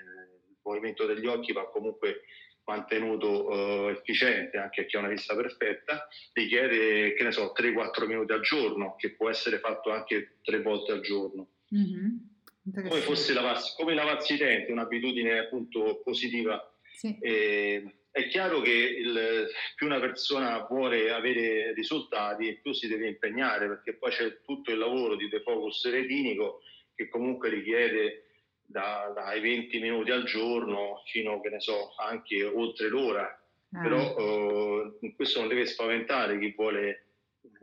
il 0.49 0.57
movimento 0.63 1.05
degli 1.05 1.27
occhi 1.27 1.53
va 1.53 1.69
comunque 1.69 2.21
mantenuto 2.65 3.49
uh, 3.49 3.89
efficiente 3.89 4.57
anche 4.57 4.81
a 4.81 4.85
chi 4.85 4.95
ha 4.95 4.99
una 4.99 5.09
vista 5.09 5.35
perfetta, 5.35 6.07
richiede, 6.31 7.13
che 7.13 7.23
ne 7.23 7.33
so, 7.33 7.51
3-4 7.53 8.07
minuti 8.07 8.31
al 8.31 8.41
giorno, 8.41 8.95
che 8.95 9.15
può 9.15 9.29
essere 9.29 9.59
fatto 9.59 9.91
anche 9.91 10.37
tre 10.41 10.61
volte 10.61 10.93
al 10.93 11.01
giorno. 11.01 11.49
Mm-hmm. 11.75 12.87
Come 12.87 13.01
fosse 13.01 13.33
lavarsi, 13.33 13.73
come 13.75 13.93
lavarsi 13.93 14.35
i 14.35 14.37
denti, 14.37 14.71
un'abitudine 14.71 15.39
appunto 15.39 16.01
positiva. 16.01 16.73
Sì. 16.93 17.17
E, 17.19 18.02
è 18.13 18.27
chiaro 18.27 18.61
che 18.61 18.69
il, 18.69 19.49
più 19.75 19.87
una 19.87 19.99
persona 19.99 20.67
vuole 20.69 21.11
avere 21.11 21.73
risultati, 21.73 22.59
più 22.61 22.71
si 22.71 22.87
deve 22.87 23.07
impegnare, 23.07 23.67
perché 23.67 23.95
poi 23.95 24.11
c'è 24.11 24.41
tutto 24.43 24.69
il 24.69 24.77
lavoro 24.77 25.15
di 25.15 25.27
defocus 25.29 25.89
retinico 25.89 26.61
che 26.93 27.09
comunque 27.09 27.49
richiede 27.49 28.25
da, 28.67 29.11
dai 29.15 29.41
20 29.41 29.79
minuti 29.79 30.11
al 30.11 30.25
giorno 30.25 31.01
fino, 31.07 31.41
che 31.41 31.49
ne 31.49 31.59
so, 31.59 31.95
anche 31.97 32.43
oltre 32.43 32.87
l'ora. 32.87 33.25
Ah. 33.71 33.81
Però 33.81 34.91
eh, 35.01 35.15
questo 35.15 35.39
non 35.39 35.47
deve 35.49 35.65
spaventare 35.65 36.37
chi 36.37 36.53
vuole 36.55 37.07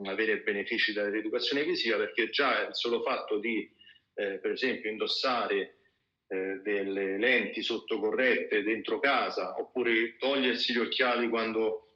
avere 0.05 0.41
benefici 0.41 0.93
dalla 0.93 1.11
rieducazione 1.11 1.63
visiva 1.63 1.97
perché 1.97 2.29
già 2.31 2.67
il 2.67 2.75
solo 2.75 3.03
fatto 3.03 3.39
di, 3.39 3.73
eh, 4.15 4.39
per 4.39 4.51
esempio, 4.51 4.91
indossare 4.91 5.77
eh, 6.33 6.61
delle 6.63 7.19
lenti 7.19 7.61
sottocorrette 7.61 8.63
dentro 8.63 9.01
casa 9.01 9.59
oppure 9.59 10.17
togliersi 10.17 10.73
gli 10.73 10.79
occhiali 10.79 11.29
quando, 11.29 11.89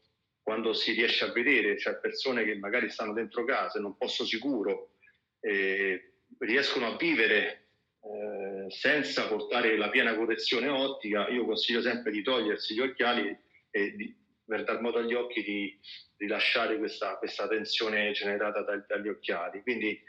quando 0.42 0.72
si 0.72 0.92
riesce 0.92 1.24
a 1.24 1.30
vedere, 1.30 1.78
cioè 1.78 2.00
persone 2.00 2.44
che 2.44 2.56
magari 2.56 2.90
stanno 2.90 3.12
dentro 3.12 3.44
casa 3.44 3.78
in 3.78 3.84
un 3.84 3.96
posto 3.96 4.24
sicuro, 4.24 4.96
eh, 5.38 6.14
riescono 6.38 6.86
a 6.86 6.96
vivere 6.96 7.66
eh, 8.00 8.70
senza 8.70 9.28
portare 9.28 9.76
la 9.76 9.88
piena 9.88 10.16
correzione 10.16 10.68
ottica, 10.68 11.28
io 11.28 11.44
consiglio 11.44 11.80
sempre 11.80 12.10
di 12.10 12.22
togliersi 12.22 12.74
gli 12.74 12.80
occhiali 12.80 13.38
e 13.70 13.94
di, 13.94 14.12
per 14.44 14.64
dar 14.64 14.80
modo 14.80 14.98
agli 14.98 15.14
occhi 15.14 15.44
di 15.44 15.78
rilasciare 16.16 16.76
questa, 16.78 17.18
questa 17.18 17.46
tensione 17.46 18.10
generata 18.10 18.62
dagli 18.62 19.08
occhiali. 19.08 19.62
Quindi 19.62 20.02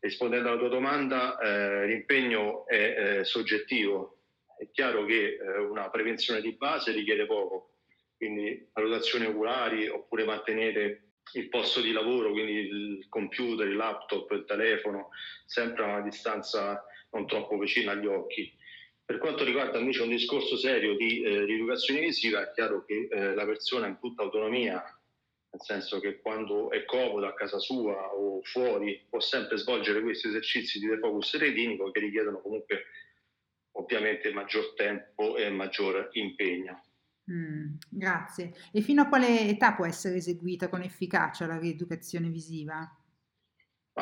rispondendo 0.00 0.48
alla 0.48 0.58
tua 0.58 0.68
domanda, 0.68 1.38
eh, 1.38 1.86
l'impegno 1.86 2.66
è 2.66 3.18
eh, 3.20 3.24
soggettivo. 3.24 4.18
È 4.58 4.68
chiaro 4.70 5.04
che 5.04 5.36
eh, 5.36 5.58
una 5.58 5.88
prevenzione 5.90 6.40
di 6.40 6.52
base 6.52 6.92
richiede 6.92 7.26
poco, 7.26 7.74
quindi 8.16 8.68
valutazioni 8.72 9.26
oculari 9.26 9.88
oppure 9.88 10.24
mantenere 10.24 11.04
il 11.34 11.48
posto 11.48 11.80
di 11.80 11.92
lavoro, 11.92 12.32
quindi 12.32 12.52
il 12.52 13.06
computer, 13.08 13.66
il 13.66 13.76
laptop, 13.76 14.30
il 14.32 14.44
telefono, 14.44 15.10
sempre 15.46 15.84
a 15.84 15.86
una 15.86 16.00
distanza 16.00 16.84
non 17.10 17.26
troppo 17.26 17.56
vicino 17.58 17.90
agli 17.90 18.06
occhi. 18.06 18.52
Per 19.04 19.18
quanto 19.18 19.44
riguarda 19.44 19.78
invece 19.78 20.02
un 20.02 20.08
discorso 20.08 20.56
serio 20.56 20.96
di 20.96 21.22
eh, 21.22 21.44
rieducazione 21.44 22.00
visiva, 22.00 22.42
è 22.42 22.52
chiaro 22.52 22.84
che 22.84 23.08
eh, 23.10 23.34
la 23.34 23.44
persona 23.44 23.86
in 23.86 23.98
tutta 23.98 24.22
autonomia, 24.22 24.82
nel 25.50 25.62
senso 25.62 25.98
che 25.98 26.20
quando 26.20 26.70
è 26.70 26.84
comodo 26.84 27.26
a 27.26 27.34
casa 27.34 27.58
sua 27.58 28.14
o 28.14 28.40
fuori, 28.42 29.04
può 29.08 29.20
sempre 29.20 29.56
svolgere 29.56 30.00
questi 30.00 30.28
esercizi 30.28 30.78
di 30.78 30.86
defocus 30.86 31.36
retinico 31.38 31.90
che 31.90 32.00
richiedono 32.00 32.40
comunque 32.40 32.84
ovviamente 33.72 34.32
maggior 34.32 34.74
tempo 34.74 35.36
e 35.36 35.50
maggior 35.50 36.08
impegno. 36.12 36.84
Mm, 37.30 37.74
grazie. 37.88 38.52
E 38.72 38.80
fino 38.80 39.02
a 39.02 39.08
quale 39.08 39.48
età 39.48 39.74
può 39.74 39.86
essere 39.86 40.16
eseguita 40.16 40.68
con 40.68 40.82
efficacia 40.82 41.46
la 41.46 41.58
rieducazione 41.58 42.28
visiva? 42.28 42.94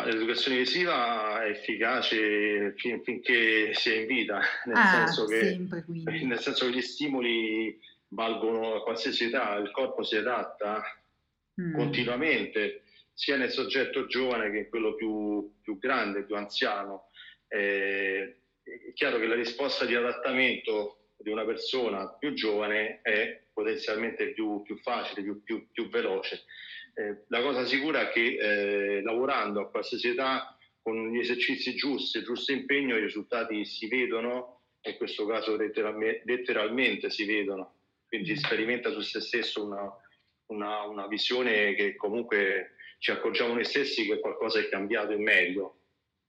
l'educazione 0.04 0.58
visiva 0.58 1.42
è 1.42 1.50
efficace 1.50 2.72
fin, 2.76 3.02
finché 3.02 3.74
si 3.74 3.90
è 3.90 3.96
in 3.96 4.06
vita, 4.06 4.40
nel, 4.66 4.76
ah, 4.76 5.06
senso 5.06 5.24
che, 5.24 5.40
sempre, 5.40 5.84
nel 5.88 6.38
senso 6.38 6.66
che 6.66 6.72
gli 6.72 6.82
stimoli 6.82 7.76
valgono 8.08 8.76
a 8.76 8.82
qualsiasi 8.82 9.24
età, 9.24 9.56
il 9.56 9.72
corpo 9.72 10.04
si 10.04 10.14
adatta 10.14 10.82
mm. 11.60 11.74
continuamente, 11.74 12.82
sia 13.12 13.36
nel 13.36 13.50
soggetto 13.50 14.06
giovane 14.06 14.50
che 14.50 14.58
in 14.58 14.68
quello 14.68 14.94
più, 14.94 15.52
più 15.62 15.78
grande, 15.78 16.24
più 16.24 16.36
anziano. 16.36 17.08
Eh, 17.48 18.36
è 18.62 18.92
chiaro 18.94 19.18
che 19.18 19.26
la 19.26 19.34
risposta 19.34 19.84
di 19.84 19.94
adattamento 19.94 21.08
di 21.16 21.30
una 21.30 21.44
persona 21.44 22.08
più 22.16 22.32
giovane 22.34 23.00
è 23.02 23.42
potenzialmente 23.52 24.32
più, 24.32 24.62
più 24.62 24.76
facile, 24.78 25.22
più, 25.22 25.42
più, 25.42 25.66
più 25.72 25.88
veloce. 25.88 26.44
Eh, 26.94 27.24
la 27.28 27.42
cosa 27.42 27.64
sicura 27.64 28.08
è 28.08 28.12
che 28.12 28.38
eh, 28.38 29.02
lavorando 29.02 29.60
a 29.60 29.70
qualsiasi 29.70 30.08
età 30.08 30.56
con 30.80 31.10
gli 31.10 31.18
esercizi 31.18 31.74
giusti, 31.74 32.18
il 32.18 32.24
giusto 32.24 32.52
impegno, 32.52 32.96
i 32.96 33.00
risultati 33.00 33.64
si 33.64 33.88
vedono, 33.88 34.62
in 34.82 34.96
questo 34.96 35.26
caso 35.26 35.56
letteralmente, 35.56 36.22
letteralmente 36.24 37.10
si 37.10 37.24
vedono. 37.24 37.74
Quindi 38.06 38.32
mm. 38.32 38.36
sperimenta 38.36 38.90
su 38.90 39.00
se 39.00 39.20
stesso 39.20 39.66
una, 39.66 39.92
una, 40.48 40.84
una 40.84 41.06
visione 41.06 41.74
che 41.74 41.96
comunque 41.96 42.74
ci 42.98 43.10
accorgiamo 43.10 43.54
noi 43.54 43.64
stessi 43.64 44.06
che 44.06 44.20
qualcosa 44.20 44.58
è 44.60 44.68
cambiato 44.68 45.12
in 45.12 45.22
meglio. 45.22 45.74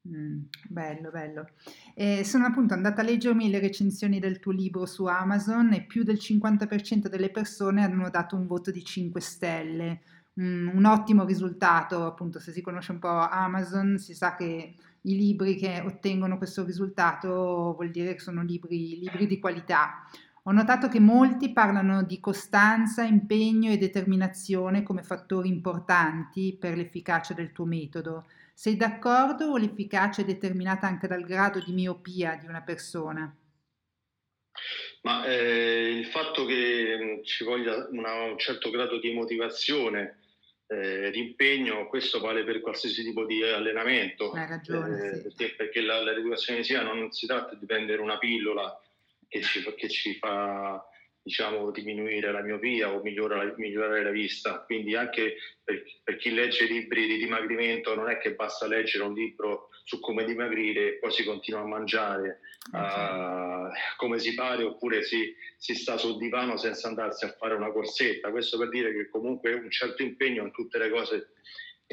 Mm, 0.07 0.43
bello, 0.67 1.09
bello. 1.11 1.49
Eh, 1.93 2.23
sono 2.23 2.45
appunto 2.45 2.73
andata 2.73 3.01
a 3.01 3.03
leggermi 3.03 3.49
le 3.49 3.59
recensioni 3.59 4.19
del 4.19 4.39
tuo 4.39 4.51
libro 4.51 4.85
su 4.85 5.05
Amazon 5.05 5.73
e 5.73 5.83
più 5.83 6.03
del 6.03 6.17
50% 6.17 7.07
delle 7.07 7.29
persone 7.29 7.83
hanno 7.83 8.09
dato 8.09 8.35
un 8.35 8.47
voto 8.47 8.71
di 8.71 8.83
5 8.83 9.19
stelle. 9.19 10.01
Mm, 10.39 10.69
un 10.69 10.85
ottimo 10.85 11.25
risultato, 11.25 12.05
appunto, 12.05 12.39
se 12.39 12.51
si 12.51 12.61
conosce 12.61 12.91
un 12.93 12.99
po' 12.99 13.09
Amazon, 13.09 13.97
si 13.97 14.13
sa 14.13 14.35
che 14.35 14.73
i 15.01 15.15
libri 15.15 15.55
che 15.55 15.81
ottengono 15.85 16.37
questo 16.37 16.63
risultato 16.63 17.73
vuol 17.75 17.89
dire 17.89 18.13
che 18.13 18.19
sono 18.19 18.43
libri, 18.43 18.99
libri 18.99 19.27
di 19.27 19.39
qualità. 19.39 20.05
Ho 20.49 20.51
notato 20.51 20.87
che 20.87 20.99
molti 20.99 21.53
parlano 21.53 22.01
di 22.01 22.19
costanza, 22.19 23.03
impegno 23.03 23.71
e 23.71 23.77
determinazione 23.77 24.81
come 24.81 25.03
fattori 25.03 25.47
importanti 25.47 26.57
per 26.59 26.75
l'efficacia 26.75 27.35
del 27.35 27.51
tuo 27.51 27.65
metodo. 27.65 28.25
Sei 28.55 28.75
d'accordo 28.75 29.45
o 29.51 29.57
l'efficacia 29.57 30.23
è 30.23 30.25
determinata 30.25 30.87
anche 30.87 31.05
dal 31.05 31.23
grado 31.23 31.59
di 31.63 31.71
miopia 31.71 32.35
di 32.35 32.47
una 32.47 32.63
persona? 32.63 33.31
Ma 35.03 35.23
eh, 35.27 35.91
il 35.99 36.07
fatto 36.07 36.45
che 36.45 36.97
mm, 36.99 37.23
ci 37.23 37.43
voglia 37.43 37.87
una, 37.91 38.23
un 38.23 38.39
certo 38.39 38.71
grado 38.71 38.97
di 38.97 39.13
motivazione, 39.13 40.17
eh, 40.65 41.11
di 41.11 41.19
impegno, 41.19 41.87
questo 41.89 42.19
vale 42.19 42.43
per 42.43 42.61
qualsiasi 42.61 43.03
tipo 43.03 43.23
di 43.23 43.43
allenamento. 43.43 44.31
Hai 44.31 44.47
ragione. 44.47 44.97
Eh, 44.97 45.15
sì. 45.15 45.21
Perché, 45.21 45.53
perché 45.55 45.81
la, 45.81 46.01
l'educazione 46.01 46.63
sia 46.63 46.81
non 46.81 47.11
si 47.11 47.27
tratta 47.27 47.53
di 47.53 47.67
prendere 47.67 48.01
una 48.01 48.17
pillola 48.17 48.75
che 49.29 49.41
ci, 49.41 49.63
che 49.75 49.87
ci 49.87 50.15
fa 50.15 50.83
diciamo, 51.21 51.69
diminuire 51.71 52.31
la 52.31 52.41
miopia 52.41 52.91
o 52.91 53.01
migliorare, 53.01 53.53
migliorare 53.57 54.03
la 54.03 54.09
vista. 54.09 54.63
Quindi 54.63 54.95
anche 54.95 55.35
per, 55.63 55.83
per, 56.03 56.17
chi 56.17 56.33
legge 56.33 56.65
libri 56.65 57.05
di 57.05 57.17
dimagrimento 57.17 57.93
non 57.95 58.09
è 58.09 58.17
che 58.17 58.33
basta 58.33 58.67
leggere 58.67 59.03
un 59.03 59.13
libro 59.13 59.69
su 59.83 59.99
come 59.99 60.25
dimagrire 60.25 60.87
e 60.87 60.93
poi 60.93 61.11
si 61.11 61.23
continua 61.23 61.61
a 61.61 61.65
mangiare 61.65 62.39
uh, 62.71 63.69
come 63.97 64.19
si 64.19 64.33
pare 64.33 64.63
oppure 64.63 65.03
si, 65.03 65.33
si, 65.57 65.75
sta 65.75 65.97
sul 65.97 66.17
divano 66.17 66.57
senza 66.57 66.87
andarsi 66.87 67.25
a 67.25 67.35
fare 67.37 67.53
una 67.53 67.71
corsetta. 67.71 68.31
Questo 68.31 68.57
per 68.57 68.69
dire 68.69 68.91
che 68.91 69.09
comunque 69.09 69.53
un 69.53 69.69
certo 69.69 70.01
impegno 70.01 70.43
in 70.43 70.51
tutte 70.51 70.79
le 70.79 70.89
cose, 70.89 71.33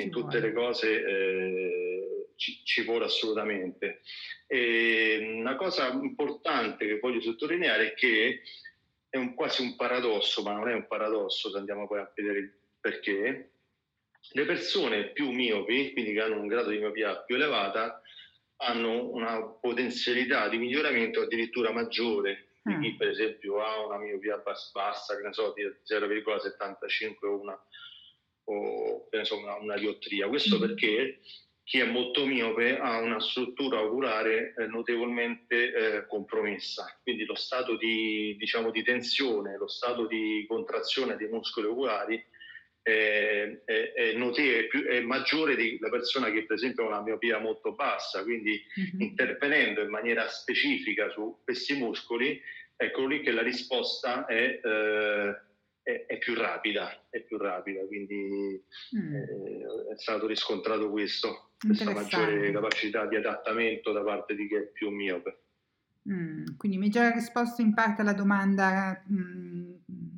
in 0.02 0.10
tutte 0.10 0.40
le 0.40 0.52
cose 0.52 1.04
eh, 1.04 2.26
ci, 2.36 2.60
ci, 2.64 2.82
vuole 2.82 3.06
assolutamente. 3.06 4.00
E 4.46 5.34
una 5.34 5.56
cosa 5.56 5.88
importante 5.88 6.86
che 6.86 6.98
voglio 6.98 7.20
sottolineare 7.20 7.92
è 7.92 7.94
che 7.94 8.42
è 9.08 9.16
un, 9.16 9.34
quasi 9.34 9.62
un 9.62 9.76
paradosso, 9.76 10.42
ma 10.42 10.52
non 10.52 10.68
è 10.68 10.74
un 10.74 10.86
paradosso 10.86 11.50
se 11.50 11.56
andiamo 11.56 11.86
poi 11.86 12.00
a 12.00 12.12
vedere 12.14 12.58
perché. 12.80 13.50
Le 14.32 14.44
persone 14.44 15.12
più 15.12 15.30
miopi, 15.30 15.92
quindi 15.92 16.12
che 16.12 16.20
hanno 16.20 16.40
un 16.40 16.48
grado 16.48 16.70
di 16.70 16.78
miopia 16.78 17.16
più 17.18 17.36
elevata, 17.36 18.02
hanno 18.56 19.08
una 19.10 19.40
potenzialità 19.42 20.48
di 20.48 20.58
miglioramento 20.58 21.20
addirittura 21.20 21.72
maggiore 21.72 22.48
di 22.66 22.78
chi 22.80 22.92
mm. 22.94 22.96
per 22.96 23.08
esempio 23.08 23.62
ha 23.62 23.86
una 23.86 23.98
miopia 23.98 24.42
bassa, 24.72 25.16
che 25.16 25.22
ne 25.22 25.32
so, 25.32 25.52
di 25.54 25.62
0,75 25.62 27.26
o 27.26 27.40
una, 27.40 27.64
o, 28.46 29.08
so, 29.22 29.38
una, 29.38 29.56
una 29.56 29.76
dioptria. 29.76 30.28
Questo 30.28 30.56
mm. 30.56 30.60
perché 30.60 31.20
chi 31.66 31.80
è 31.80 31.84
molto 31.84 32.24
miope 32.24 32.78
ha 32.78 33.00
una 33.00 33.18
struttura 33.18 33.82
oculare 33.82 34.54
eh, 34.56 34.66
notevolmente 34.66 35.72
eh, 35.72 36.06
compromessa, 36.06 37.00
quindi 37.02 37.24
lo 37.24 37.34
stato 37.34 37.76
di, 37.76 38.36
diciamo, 38.38 38.70
di, 38.70 38.84
tensione, 38.84 39.56
lo 39.56 39.66
stato 39.66 40.06
di 40.06 40.44
contrazione 40.46 41.16
dei 41.16 41.26
muscoli 41.26 41.66
oculari 41.66 42.24
è, 42.80 43.62
è, 43.64 43.92
è, 43.94 44.12
note, 44.12 44.68
è, 44.68 45.00
maggiore 45.00 45.56
della 45.56 45.88
persona 45.90 46.30
che 46.30 46.44
per 46.44 46.54
esempio 46.54 46.84
ha 46.84 46.86
una 46.86 47.02
miopia 47.02 47.40
molto 47.40 47.72
bassa, 47.72 48.22
quindi 48.22 48.62
mm-hmm. 48.78 49.00
intervenendo 49.00 49.82
in 49.82 49.90
maniera 49.90 50.28
specifica 50.28 51.10
su 51.10 51.40
questi 51.42 51.74
muscoli, 51.74 52.40
ecco 52.76 53.06
lì 53.06 53.22
che 53.22 53.32
la 53.32 53.42
risposta 53.42 54.24
è... 54.26 54.60
È, 55.86 56.04
è, 56.08 56.18
più 56.18 56.34
rapida, 56.34 57.06
è 57.10 57.20
più 57.20 57.36
rapida, 57.38 57.86
quindi 57.86 58.60
mm. 58.96 59.14
eh, 59.14 59.92
è 59.92 59.96
stato 59.96 60.26
riscontrato 60.26 60.90
questo, 60.90 61.50
questa 61.64 61.92
maggiore 61.92 62.50
capacità 62.50 63.06
di 63.06 63.14
adattamento 63.14 63.92
da 63.92 64.02
parte 64.02 64.34
di 64.34 64.48
chi 64.48 64.56
è 64.56 64.62
più 64.62 64.90
miope. 64.90 65.42
Mm, 66.10 66.56
quindi 66.56 66.78
mi 66.78 66.84
hai 66.86 66.90
già 66.90 67.10
risposto 67.10 67.62
in 67.62 67.72
parte 67.72 68.02
alla 68.02 68.14
domanda 68.14 69.00
mh, 69.06 69.16
mm, 69.16 69.72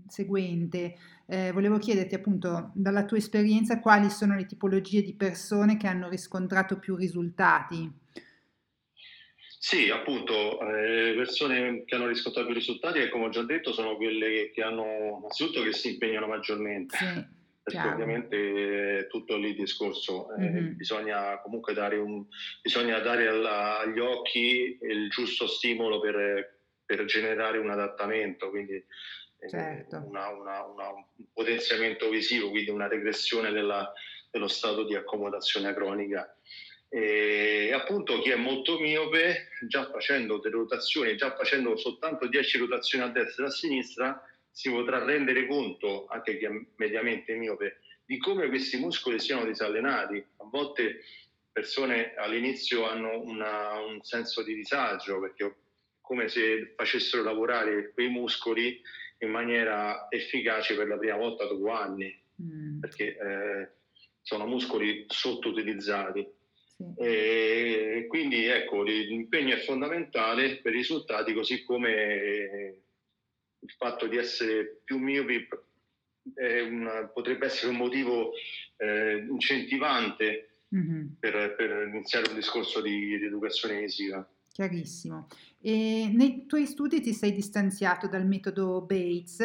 seguente. 0.06 0.96
Eh, 1.26 1.52
volevo 1.52 1.76
chiederti 1.76 2.14
appunto 2.14 2.70
dalla 2.74 3.04
tua 3.04 3.18
esperienza 3.18 3.78
quali 3.78 4.08
sono 4.08 4.34
le 4.34 4.46
tipologie 4.46 5.02
di 5.02 5.14
persone 5.14 5.76
che 5.76 5.86
hanno 5.86 6.08
riscontrato 6.08 6.78
più 6.78 6.96
risultati. 6.96 7.90
Sì, 9.60 9.90
appunto, 9.90 10.58
le 10.62 11.10
eh, 11.10 11.14
persone 11.16 11.84
che 11.84 11.96
hanno 11.96 12.06
riscontrato 12.06 12.46
più 12.46 12.54
risultati, 12.54 13.00
e 13.00 13.08
come 13.08 13.24
ho 13.26 13.28
già 13.28 13.42
detto, 13.42 13.72
sono 13.72 13.96
quelle 13.96 14.50
che 14.52 14.62
hanno 14.62 15.18
innanzitutto 15.18 15.62
che 15.62 15.72
si 15.72 15.92
impegnano 15.92 16.28
maggiormente. 16.28 16.96
Sì, 16.96 17.36
perché 17.68 17.80
chiaro. 17.82 17.94
ovviamente 17.94 18.98
è 18.98 19.06
tutto 19.08 19.36
lì 19.36 19.50
il 19.50 19.56
discorso, 19.56 20.28
mm-hmm. 20.38 20.56
eh, 20.56 20.60
bisogna 20.70 21.40
comunque 21.42 21.74
dare, 21.74 21.96
un, 21.96 22.24
bisogna 22.62 22.98
dare 23.00 23.26
alla, 23.26 23.80
agli 23.80 23.98
occhi 23.98 24.78
il 24.80 25.10
giusto 25.10 25.46
stimolo 25.46 26.00
per, 26.00 26.60
per 26.86 27.04
generare 27.04 27.58
un 27.58 27.68
adattamento, 27.68 28.48
quindi 28.48 28.74
eh, 28.74 29.48
certo. 29.48 29.96
una, 29.96 30.28
una, 30.28 30.64
una, 30.64 30.88
un 30.88 31.04
potenziamento 31.32 32.08
visivo, 32.08 32.48
quindi 32.48 32.70
una 32.70 32.88
regressione 32.88 33.50
della, 33.50 33.92
dello 34.30 34.48
stato 34.48 34.84
di 34.84 34.94
accomodazione 34.94 35.74
cronica 35.74 36.34
e 36.90 37.70
appunto 37.72 38.18
chi 38.20 38.30
è 38.30 38.36
molto 38.36 38.78
miope, 38.78 39.48
già 39.66 39.90
facendo 39.90 40.38
delle 40.38 40.56
rotazioni, 40.56 41.16
già 41.16 41.34
facendo 41.36 41.76
soltanto 41.76 42.26
10 42.26 42.58
rotazioni 42.58 43.04
a 43.04 43.08
destra 43.08 43.44
e 43.44 43.48
a 43.48 43.50
sinistra, 43.50 44.22
si 44.50 44.70
potrà 44.70 45.04
rendere 45.04 45.46
conto, 45.46 46.06
anche 46.06 46.38
chi 46.38 46.46
è 46.46 46.50
mediamente 46.76 47.34
miope, 47.34 47.80
di 48.04 48.16
come 48.18 48.48
questi 48.48 48.78
muscoli 48.78 49.20
siano 49.20 49.44
disallenati. 49.44 50.16
A 50.16 50.44
volte 50.50 51.04
persone 51.52 52.14
all'inizio 52.14 52.88
hanno 52.88 53.20
una, 53.20 53.80
un 53.80 54.02
senso 54.02 54.42
di 54.42 54.54
disagio 54.54 55.20
perché 55.20 55.46
è 55.46 55.54
come 56.00 56.28
se 56.28 56.72
facessero 56.74 57.22
lavorare 57.22 57.92
quei 57.92 58.08
muscoli 58.08 58.80
in 59.18 59.30
maniera 59.30 60.06
efficace 60.08 60.74
per 60.74 60.88
la 60.88 60.96
prima 60.96 61.16
volta 61.16 61.44
dopo 61.46 61.70
anni, 61.70 62.18
mm. 62.42 62.80
perché 62.80 63.18
eh, 63.18 63.68
sono 64.22 64.46
muscoli 64.46 65.04
sottoutilizzati. 65.06 66.26
E 66.96 68.06
quindi 68.08 68.44
ecco, 68.44 68.82
l'impegno 68.82 69.54
è 69.54 69.58
fondamentale 69.58 70.60
per 70.60 70.72
i 70.72 70.78
risultati, 70.78 71.32
così 71.32 71.64
come 71.64 72.82
il 73.58 73.70
fatto 73.76 74.06
di 74.06 74.16
essere 74.16 74.80
più 74.84 74.98
miopi 74.98 75.46
potrebbe 77.12 77.46
essere 77.46 77.72
un 77.72 77.78
motivo 77.78 78.32
eh, 78.76 79.26
incentivante 79.28 80.60
mm-hmm. 80.74 81.06
per, 81.18 81.54
per, 81.56 81.88
iniziare 81.88 82.28
un 82.28 82.34
discorso 82.36 82.80
di, 82.80 83.18
di 83.18 83.24
educazione 83.24 83.80
visiva. 83.80 84.26
Chiarissimo. 84.52 85.28
E 85.60 86.10
nei 86.12 86.46
tuoi 86.46 86.66
studi 86.66 87.00
ti 87.00 87.12
sei 87.12 87.32
distanziato 87.32 88.08
dal 88.08 88.26
metodo 88.26 88.80
Bates 88.82 89.38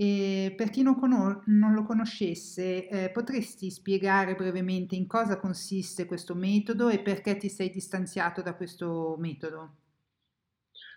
e 0.00 0.54
per 0.56 0.70
chi 0.70 0.82
non, 0.82 0.96
con- 0.96 1.42
non 1.46 1.74
lo 1.74 1.82
conoscesse, 1.82 2.86
eh, 2.86 3.10
potresti 3.10 3.68
spiegare 3.68 4.36
brevemente 4.36 4.94
in 4.94 5.08
cosa 5.08 5.40
consiste 5.40 6.06
questo 6.06 6.36
metodo 6.36 6.88
e 6.88 7.00
perché 7.00 7.36
ti 7.36 7.48
sei 7.48 7.68
distanziato 7.68 8.40
da 8.40 8.54
questo 8.54 9.16
metodo? 9.18 9.74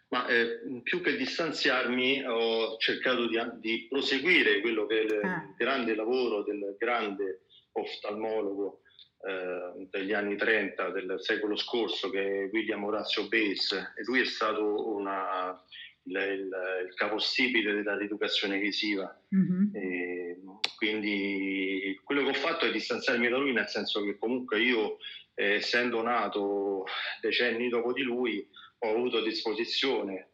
Ma 0.10 0.28
eh, 0.28 0.82
più 0.84 1.02
che 1.02 1.16
distanziarmi 1.16 2.24
ho 2.28 2.78
cercato 2.78 3.28
di, 3.28 3.40
di 3.60 3.88
proseguire 3.90 4.62
quello 4.62 4.86
che 4.86 5.00
è 5.00 5.04
il 5.04 5.20
ah. 5.24 5.52
grande 5.58 5.96
lavoro 5.96 6.44
del 6.44 6.76
grande 6.78 7.46
oftalmologo 7.72 8.82
eh, 9.28 9.88
degli 9.90 10.14
anni 10.14 10.36
30 10.36 10.92
del 10.92 11.16
secolo 11.18 11.56
scorso 11.56 12.12
che 12.12 12.44
è 12.44 12.50
William 12.52 12.84
Orazio 12.84 13.24
Bates 13.24 13.72
e 13.72 14.04
lui 14.04 14.20
è 14.20 14.26
stato 14.26 14.94
una 14.94 15.60
il, 16.04 16.16
il, 16.16 16.94
capostipite 16.96 17.74
della 17.74 17.98
rieducazione 17.98 18.58
visiva. 18.58 19.16
Mm-hmm. 19.36 20.46
quindi 20.76 22.00
quello 22.04 22.24
che 22.24 22.30
ho 22.30 22.34
fatto 22.34 22.66
è 22.66 22.72
distanziarmi 22.72 23.30
da 23.30 23.38
lui, 23.38 23.54
nel 23.54 23.68
senso 23.68 24.04
che 24.04 24.18
comunque 24.18 24.62
io, 24.62 24.98
eh, 25.36 25.56
essendo 25.56 26.02
nato 26.02 26.86
decenni 27.22 27.70
dopo 27.70 27.94
di 27.94 28.02
lui, 28.02 28.46
ho 28.80 28.90
avuto 28.90 29.18
a 29.18 29.24
disposizione 29.24 30.32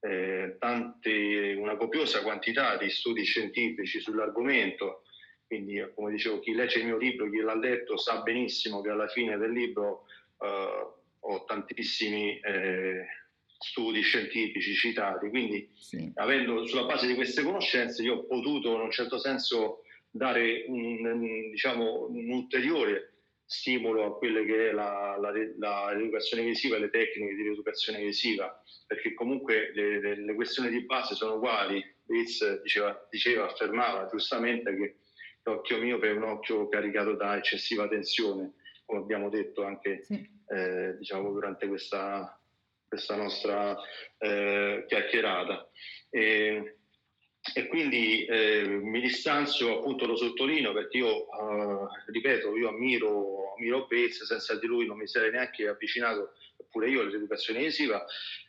eh, 0.00 0.56
tante, 0.58 1.54
una 1.58 1.76
copiosa 1.76 2.22
quantità 2.22 2.76
di 2.76 2.88
studi 2.88 3.24
scientifici 3.24 4.00
sull'argomento. 4.00 5.02
Quindi, 5.46 5.84
come 5.94 6.12
dicevo, 6.12 6.38
chi 6.38 6.54
legge 6.54 6.78
il 6.78 6.86
mio 6.86 6.96
libro, 6.96 7.28
chi 7.28 7.38
l'ha 7.38 7.56
letto, 7.56 7.96
sa 7.96 8.22
benissimo 8.22 8.80
che 8.80 8.90
alla 8.90 9.08
fine 9.08 9.36
del 9.36 9.50
libro 9.50 10.04
uh, 10.38 11.26
ho 11.26 11.44
tantissimi 11.44 12.38
eh, 12.38 13.04
studi 13.62 14.00
scientifici 14.00 14.72
citati, 14.74 15.28
quindi 15.28 15.68
sì. 15.74 16.10
avendo 16.14 16.66
sulla 16.66 16.86
base 16.86 17.06
di 17.06 17.14
queste 17.14 17.42
conoscenze 17.42 18.02
io 18.02 18.14
ho 18.14 18.24
potuto 18.24 18.74
in 18.74 18.80
un 18.80 18.90
certo 18.90 19.18
senso 19.18 19.82
dare 20.10 20.64
un, 20.66 21.50
diciamo, 21.50 22.06
un 22.08 22.30
ulteriore 22.30 23.12
stimolo 23.44 24.06
a 24.06 24.16
quelle 24.16 24.44
che 24.44 24.70
è 24.70 24.72
la, 24.72 25.16
la, 25.20 25.32
la, 25.58 25.92
l'educazione 25.92 26.44
visiva 26.44 26.76
e 26.76 26.80
le 26.80 26.90
tecniche 26.90 27.34
di 27.34 27.42
rieducazione 27.42 28.02
visiva, 28.02 28.62
perché 28.86 29.12
comunque 29.12 29.72
le, 29.74 30.00
le, 30.00 30.24
le 30.24 30.34
questioni 30.34 30.70
di 30.70 30.84
base 30.84 31.14
sono 31.14 31.34
uguali. 31.34 31.84
Bates 32.04 32.62
diceva, 32.62 33.06
diceva, 33.10 33.44
affermava 33.44 34.08
giustamente 34.08 34.74
che 34.74 34.96
l'occhio 35.42 35.78
miope 35.78 36.08
è 36.08 36.12
un 36.12 36.22
occhio 36.22 36.68
caricato 36.68 37.14
da 37.14 37.36
eccessiva 37.36 37.88
tensione, 37.88 38.54
come 38.84 39.00
abbiamo 39.00 39.28
detto 39.28 39.64
anche 39.64 40.02
sì. 40.04 40.28
eh, 40.48 40.96
diciamo, 40.96 41.30
durante 41.30 41.66
questa, 41.68 42.39
questa 42.90 43.14
nostra 43.14 43.78
eh, 44.18 44.84
chiacchierata. 44.88 45.70
E, 46.10 46.78
e 47.54 47.66
quindi 47.68 48.24
eh, 48.24 48.66
mi 48.66 49.00
distanzio, 49.00 49.78
appunto 49.78 50.06
lo 50.06 50.16
sottolineo 50.16 50.72
perché 50.72 50.98
io, 50.98 51.26
uh, 51.28 51.86
ripeto, 52.08 52.56
io 52.56 52.68
ammiro, 52.68 53.54
ammiro 53.54 53.86
Bates, 53.88 54.24
senza 54.24 54.56
di 54.56 54.66
lui 54.66 54.86
non 54.86 54.98
mi 54.98 55.06
sarei 55.06 55.30
neanche 55.30 55.68
avvicinato 55.68 56.32
pure 56.68 56.90
io 56.90 57.02
all'educazione 57.02 57.60
visiva. 57.60 58.04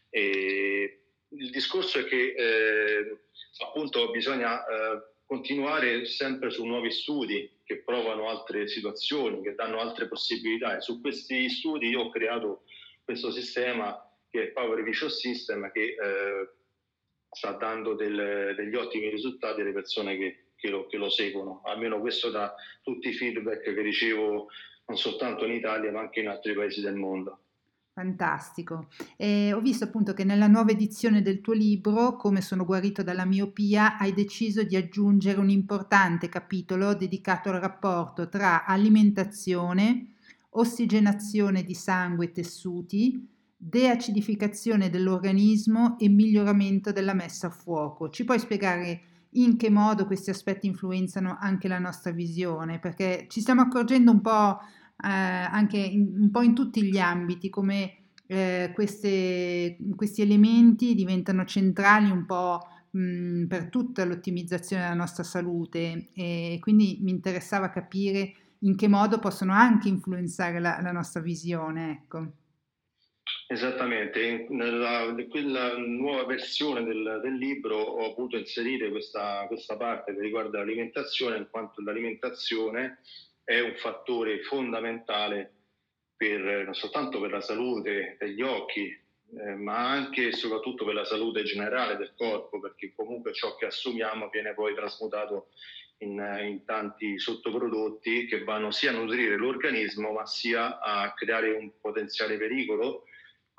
E 0.10 1.04
il 1.30 1.50
discorso 1.52 2.00
è 2.00 2.06
che 2.06 2.34
eh, 2.36 3.18
appunto 3.64 4.10
bisogna 4.10 4.66
eh, 4.66 5.02
continuare 5.26 6.06
sempre 6.06 6.50
su 6.50 6.66
nuovi 6.66 6.92
studi 6.92 7.60
che 7.64 7.84
provano 7.84 8.28
altre 8.28 8.68
situazioni, 8.68 9.42
che 9.44 9.54
danno 9.54 9.80
altre 9.80 10.08
possibilità 10.08 10.76
e 10.76 10.82
su 10.82 11.00
questi 11.00 11.48
studi 11.48 11.90
io 11.90 12.02
ho 12.02 12.10
creato 12.10 12.64
questo 13.06 13.32
sistema 13.32 14.11
che 14.32 14.44
è 14.44 14.48
Power 14.48 14.82
Visual 14.82 15.12
System, 15.12 15.70
che 15.72 15.82
eh, 15.82 16.50
sta 17.30 17.52
dando 17.52 17.94
del, 17.94 18.54
degli 18.56 18.76
ottimi 18.76 19.10
risultati 19.10 19.62
alle 19.62 19.74
persone 19.74 20.18
che, 20.18 20.46
che, 20.56 20.70
lo, 20.70 20.88
che, 20.88 20.98
lo, 20.98 21.10
seguono. 21.10 21.62
Almeno 21.66 22.00
questo 22.00 22.32
da 22.32 22.56
tutti 22.82 23.10
i 23.10 23.14
feedback 23.14 23.62
che 23.62 23.82
ricevo 23.82 24.48
non 24.86 24.98
soltanto 24.98 25.46
in 25.46 25.52
Italia 25.52 25.92
ma 25.92 26.00
anche 26.00 26.22
in 26.22 26.30
altri 26.30 26.54
paesi 26.54 26.82
del 26.82 26.96
mondo. 26.96 27.40
Fantastico. 27.94 28.88
E 29.18 29.52
ho 29.52 29.60
visto 29.60 29.84
appunto 29.84 30.14
che 30.14 30.24
nella 30.24 30.48
nuova 30.48 30.72
edizione 30.72 31.22
del 31.22 31.42
tuo 31.42 31.54
libro, 31.54 32.16
Come 32.16 32.40
sono 32.40 32.64
guarito 32.64 33.04
dalla 33.04 33.26
miopia, 33.26 33.98
hai 33.98 34.14
deciso 34.14 34.64
di 34.64 34.78
aggiungere 34.78 35.40
un 35.40 35.50
importante 35.50 36.30
capitolo 36.30 36.96
dedicato 36.96 37.50
al 37.50 37.60
rapporto 37.60 38.30
tra 38.30 38.66
alimentazione, 38.66 40.16
ossigenazione 40.52 41.64
di 41.64 41.74
sangue 41.74 42.26
e 42.26 42.32
tessuti, 42.32 43.28
deacidificazione 43.64 44.90
dell'organismo 44.90 46.00
e 46.00 46.10
miglioramento 46.10 46.92
della 46.92 47.14
messa 47.14 47.48
a 47.48 47.52
fuoco. 47.52 48.10
Ci 48.10 48.24
puoi 48.24 48.40
spiegare 48.40 49.02
in 49.36 49.56
che 49.56 49.70
modo 49.70 50.06
questi 50.06 50.32
aspetti 50.32 50.66
influenzano 50.66 51.38
anche 51.40 51.68
la 51.68 51.78
nostra 51.78 52.12
visione? 52.12 52.80
Perché 52.80 53.28
ci 53.30 53.40
stiamo 53.40 53.62
accorgendo 53.62 54.12
un 54.12 54.22
po' 54.22 54.58
eh, 55.04 55.08
anche 55.08 55.78
in, 55.78 56.12
un 56.22 56.32
po' 56.32 56.42
in 56.42 56.56
tutti 56.56 56.84
gli 56.84 56.98
ambiti 56.98 57.50
come 57.50 57.98
eh, 58.26 58.72
queste, 58.74 59.78
questi 59.96 60.24
elementi 60.24 60.96
diventano 60.96 61.46
centrali 61.46 62.10
un 62.10 62.26
po' 62.26 62.66
per 62.92 63.70
tutta 63.70 64.04
l'ottimizzazione 64.04 64.82
della 64.82 64.96
nostra 64.96 65.24
salute 65.24 66.10
e 66.14 66.58
quindi 66.60 67.00
mi 67.02 67.12
interessava 67.12 67.70
capire 67.70 68.34
in 68.64 68.76
che 68.76 68.90
modo 68.90 69.18
possono 69.20 69.54
anche 69.54 69.88
influenzare 69.88 70.60
la, 70.60 70.80
la 70.82 70.92
nostra 70.92 71.22
visione. 71.22 71.92
Ecco. 71.92 72.32
Esattamente, 73.52 74.46
nella 74.48 75.14
quella 75.28 75.76
nuova 75.76 76.24
versione 76.24 76.86
del, 76.86 77.20
del, 77.22 77.36
libro 77.36 77.76
ho 77.76 78.14
voluto 78.14 78.38
inserire 78.38 78.90
questa, 78.90 79.44
questa 79.48 79.76
parte 79.76 80.14
che 80.14 80.22
riguarda 80.22 80.60
l'alimentazione, 80.60 81.36
in 81.36 81.50
quanto 81.52 81.82
l'alimentazione 81.82 83.00
è 83.44 83.60
un 83.60 83.76
fattore 83.76 84.42
fondamentale 84.44 85.52
per, 86.16 86.40
non 86.64 86.74
soltanto 86.74 87.20
per 87.20 87.32
la 87.32 87.42
salute 87.42 88.16
degli 88.18 88.42
occhi, 88.42 88.88
eh, 88.88 89.56
ma 89.56 89.90
anche 89.90 90.30
e 90.30 90.32
soprattutto 90.32 90.86
per 90.86 90.94
la 90.94 91.04
salute 91.04 91.44
generale 91.44 91.98
del 91.98 92.14
corpo, 92.16 92.58
perché 92.62 92.94
comunque 92.96 93.34
ciò 93.34 93.58
che 93.58 93.66
assumiamo 93.66 94.30
viene 94.30 94.54
poi 94.54 94.74
trasmutato 94.74 95.50
in, 95.98 96.12
in, 96.42 96.64
tanti 96.64 97.20
sottoprodotti 97.20 98.28
che 98.28 98.46
vanno 98.46 98.72
sia 98.72 98.92
a 98.92 98.94
nutrire 98.94 99.36
l'organismo, 99.36 100.14
ma 100.14 100.26
sia 100.26 100.80
a 100.80 101.12
creare 101.14 101.52
un 101.52 101.70
potenziale 101.82 102.38
pericolo 102.38 103.08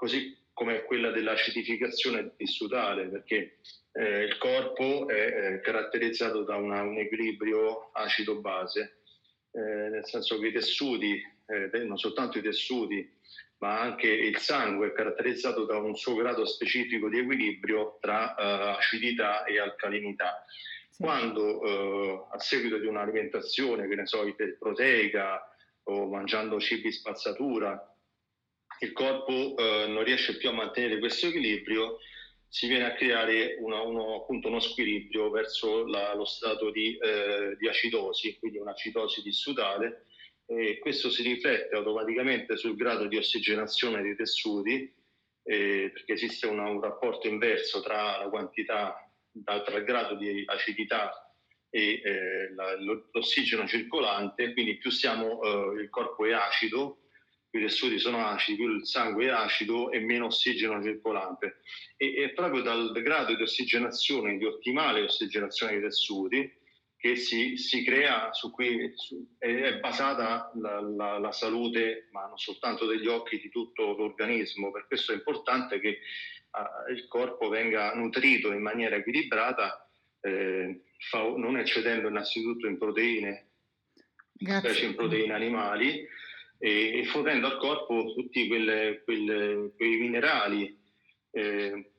così 0.03 0.37
come 0.53 0.83
quella 0.83 1.13
dell'acidificazione 1.13 2.35
tissutale, 2.37 3.07
perché 3.07 3.59
eh, 3.93 4.25
il 4.25 4.37
corpo 4.37 5.07
è, 5.07 5.33
è 5.33 5.61
caratterizzato 5.61 6.43
da 6.43 6.57
una, 6.57 6.83
un 6.83 6.99
equilibrio 6.99 7.93
acido-base, 7.93 8.97
eh, 9.53 9.61
nel 9.61 10.05
senso 10.05 10.41
che 10.41 10.49
i 10.49 10.53
tessuti, 10.53 11.23
eh, 11.47 11.85
non 11.85 11.99
soltanto 11.99 12.39
i 12.39 12.43
tessuti, 12.43 13.09
ma 13.59 13.79
anche 13.79 14.09
il 14.09 14.39
sangue 14.39 14.89
è 14.89 14.93
caratterizzato 14.93 15.67
da 15.67 15.77
un 15.77 15.95
suo 15.95 16.17
grado 16.17 16.45
specifico 16.47 17.09
di 17.09 17.21
equilibrio 17.21 17.99
tra 18.01 18.35
uh, 18.37 18.77
acidità 18.77 19.45
e 19.45 19.61
alcalinità. 19.61 20.45
Sì. 20.91 21.01
Quando 21.01 21.61
uh, 21.61 22.27
a 22.29 22.41
seguito 22.41 22.77
di 22.79 22.87
un'alimentazione, 22.87 23.87
che 23.87 23.95
ne 23.95 24.07
so, 24.07 24.27
iperproteica 24.27 25.49
o 25.85 26.09
mangiando 26.09 26.59
cibi 26.59 26.91
spazzatura, 26.91 27.92
il 28.83 28.93
corpo 28.93 29.57
eh, 29.57 29.87
non 29.87 30.03
riesce 30.03 30.37
più 30.37 30.49
a 30.49 30.53
mantenere 30.53 30.99
questo 30.99 31.29
equilibrio, 31.29 31.99
si 32.49 32.67
viene 32.67 32.85
a 32.85 32.95
creare 32.95 33.57
una, 33.61 33.81
uno, 33.81 34.17
appunto 34.17 34.49
uno 34.49 34.61
squilibrio 34.61 35.31
verso 35.31 35.87
la, 35.87 36.15
lo 36.15 36.25
stato 36.25 36.71
di, 36.71 36.99
eh, 36.99 37.57
di, 37.59 37.69
acidosi, 37.69 38.37
quindi 38.39 38.59
un'acidosi 38.59 39.23
dissutale, 39.23 40.07
e 40.47 40.79
questo 40.81 41.09
si 41.09 41.23
riflette 41.23 41.75
automaticamente 41.75 42.57
sul 42.57 42.77
grado 42.77 43.07
di 43.07 43.17
ossigenazione 43.17 44.03
dei 44.03 44.17
tessuti, 44.17 44.93
eh, 45.45 45.91
perché 45.93 46.13
esiste 46.13 46.47
una, 46.47 46.69
un 46.69 46.81
rapporto 46.81 47.29
inverso 47.29 47.81
tra 47.83 48.19
la 48.19 48.29
quantità, 48.29 48.97
tra 49.45 49.77
il 49.77 49.85
grado 49.85 50.17
di 50.17 50.43
acidità 50.47 51.35
e 51.71 52.03
eh, 52.05 52.55
la, 52.55 52.77
l'ossigeno 53.13 53.67
circolante, 53.67 54.53
quindi 54.53 54.77
più 54.77 54.91
siamo, 54.91 55.41
eh, 55.43 55.83
il 55.83 55.89
corpo 55.89 56.27
è 56.27 56.33
acido, 56.33 57.02
più 57.53 57.61
i 57.61 57.65
tessuti 57.65 57.99
sono 57.99 58.27
acidi, 58.27 58.57
più 58.57 58.75
il 58.75 58.87
sangue 58.87 59.27
è 59.27 59.29
acido 59.29 59.91
e 59.91 60.01
meno 60.01 60.27
ossigeno 60.27 60.83
circolante. 60.83 61.59
E 61.99 62.15
è 62.15 62.31
proprio 62.31 62.63
dal 62.63 62.93
grado 63.03 63.35
di 63.35 63.43
ossigenazione, 63.43 64.39
di 64.39 64.47
ottimale 64.47 65.03
ossigenazione 65.03 65.73
dei 65.73 65.83
tessuti, 65.83 66.51
che 66.97 67.17
si, 67.17 67.59
si 67.59 67.85
crea, 67.85 68.33
su 68.33 68.51
cui 68.51 68.93
su, 68.95 69.37
è, 69.37 69.79
basata 69.81 70.51
la, 70.55 70.81
la, 70.81 71.19
la, 71.19 71.33
salute, 71.33 72.09
ma 72.13 72.27
non 72.27 72.39
soltanto 72.39 72.87
degli 72.87 73.07
occhi, 73.07 73.39
di 73.39 73.51
tutto 73.51 73.95
l'organismo. 73.99 74.71
Per 74.71 74.87
questo 74.87 75.13
è 75.13 75.17
importante 75.17 75.79
che 75.79 75.99
uh, 76.53 76.91
il 76.91 77.07
corpo 77.07 77.51
venga 77.51 77.93
nutrito 77.95 78.51
in 78.53 78.63
maniera 78.63 78.97
equilibrata, 78.97 79.91
eh, 80.23 80.85
fa, 80.97 81.19
non 81.37 81.59
eccedendo 81.59 82.09
innanzitutto 82.09 82.67
in 82.67 82.79
proteine, 82.79 83.51
Grazie. 84.33 84.71
specie 84.71 84.87
in 84.87 84.95
proteine 84.95 85.35
animali, 85.35 86.09
e, 86.65 87.01
e 87.01 87.05
fornendo 87.07 87.49
al 87.49 87.59
corpo 87.59 88.13
tutti 88.15 88.47
quelle, 88.47 89.03
quelle, 89.03 89.73
quei 89.75 89.97
minerali, 89.97 90.81
eh, 91.33 91.91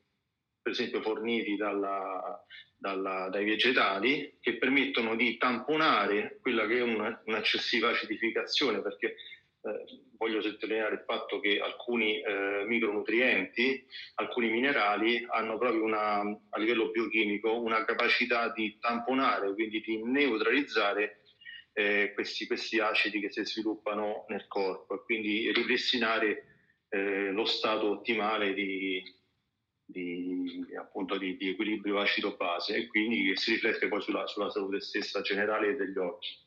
per 0.61 0.71
esempio 0.71 1.01
forniti 1.01 1.57
dalla, 1.57 2.41
dalla, 2.77 3.27
dai 3.27 3.43
vegetali, 3.43 4.37
che 4.39 4.57
permettono 4.57 5.17
di 5.17 5.35
tamponare 5.37 6.37
quella 6.41 6.65
che 6.65 6.77
è 6.77 6.81
una, 6.81 7.21
un'eccessiva 7.25 7.89
acidificazione, 7.89 8.81
perché 8.81 9.07
eh, 9.63 9.83
voglio 10.17 10.41
sottolineare 10.41 10.93
il 10.93 11.03
fatto 11.05 11.41
che 11.41 11.59
alcuni 11.59 12.21
eh, 12.21 12.63
micronutrienti, 12.65 13.85
alcuni 14.15 14.49
minerali 14.49 15.27
hanno 15.29 15.57
proprio 15.57 15.83
una, 15.83 16.19
a 16.21 16.57
livello 16.57 16.89
biochimico 16.89 17.59
una 17.59 17.83
capacità 17.83 18.49
di 18.53 18.77
tamponare, 18.79 19.53
quindi 19.53 19.81
di 19.81 20.01
neutralizzare 20.05 21.22
eh, 21.73 22.11
questi, 22.13 22.45
questi, 22.45 22.79
acidi 22.79 23.19
che 23.19 23.31
si 23.31 23.43
sviluppano 23.43 24.25
nel 24.29 24.47
corpo 24.47 24.95
e 24.95 25.03
quindi 25.03 25.51
ripristinare 25.51 26.45
eh, 26.89 27.31
lo 27.31 27.45
stato 27.45 27.89
ottimale 27.89 28.53
di, 28.53 29.01
di, 29.83 30.65
appunto 30.79 31.17
di, 31.17 31.35
di 31.35 31.49
equilibrio 31.49 31.99
acido-base 31.99 32.75
e 32.75 32.87
quindi 32.87 33.29
che 33.29 33.37
si 33.37 33.53
riflette 33.53 33.87
poi 33.87 34.01
sulla, 34.01 34.25
sulla 34.27 34.49
salute 34.49 34.79
stessa 34.81 35.21
generale 35.21 35.75
degli 35.75 35.97
occhi. 35.97 36.41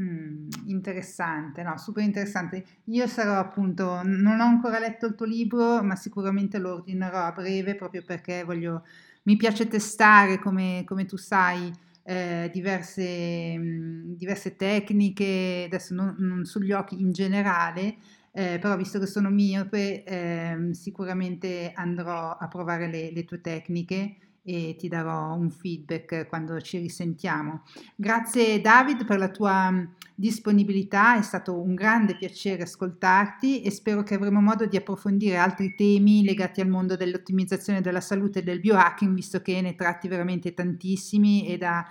Mm, 0.00 0.48
interessante, 0.66 1.64
no, 1.64 1.76
super 1.76 2.04
interessante. 2.04 2.64
Io 2.84 3.08
sarò 3.08 3.36
appunto, 3.40 4.02
non 4.04 4.38
ho 4.38 4.44
ancora 4.44 4.78
letto 4.78 5.06
il 5.06 5.16
tuo 5.16 5.26
libro, 5.26 5.82
ma 5.82 5.96
sicuramente 5.96 6.58
lo 6.58 6.74
ordinerò 6.74 7.24
a 7.24 7.32
breve 7.32 7.74
proprio 7.74 8.04
perché 8.04 8.44
voglio, 8.44 8.86
mi 9.24 9.34
piace 9.36 9.66
testare, 9.66 10.38
come, 10.38 10.84
come 10.86 11.04
tu 11.04 11.16
sai, 11.16 11.72
eh, 12.08 12.48
diverse, 12.50 13.58
mh, 13.58 14.16
diverse, 14.16 14.56
tecniche, 14.56 15.64
adesso 15.66 15.92
non, 15.94 16.16
non, 16.18 16.44
sugli 16.46 16.72
occhi 16.72 16.98
in 17.02 17.12
generale, 17.12 17.96
eh, 18.32 18.58
però 18.58 18.76
visto 18.78 18.98
che 18.98 19.06
sono 19.06 19.28
miope 19.28 20.04
eh, 20.04 20.68
sicuramente 20.72 21.70
andrò 21.74 22.30
a 22.30 22.48
provare 22.48 22.88
le, 22.88 23.12
le 23.12 23.24
tue 23.24 23.42
tecniche 23.42 24.16
e 24.42 24.76
ti 24.78 24.88
darò 24.88 25.34
un 25.34 25.50
feedback 25.50 26.26
quando 26.28 26.60
ci 26.60 26.78
risentiamo. 26.78 27.62
Grazie 27.94 28.60
David 28.60 29.04
per 29.04 29.18
la 29.18 29.28
tua 29.28 29.86
disponibilità, 30.14 31.16
è 31.16 31.22
stato 31.22 31.60
un 31.60 31.74
grande 31.74 32.16
piacere 32.16 32.64
ascoltarti 32.64 33.62
e 33.62 33.70
spero 33.70 34.02
che 34.02 34.14
avremo 34.14 34.40
modo 34.40 34.66
di 34.66 34.76
approfondire 34.76 35.36
altri 35.36 35.74
temi 35.76 36.24
legati 36.24 36.60
al 36.60 36.68
mondo 36.68 36.96
dell'ottimizzazione 36.96 37.80
della 37.80 38.00
salute 38.00 38.40
e 38.40 38.42
del 38.42 38.60
biohacking, 38.60 39.14
visto 39.14 39.40
che 39.42 39.60
ne 39.60 39.76
tratti 39.76 40.08
veramente 40.08 40.54
tantissimi 40.54 41.46
e 41.46 41.56
da 41.56 41.86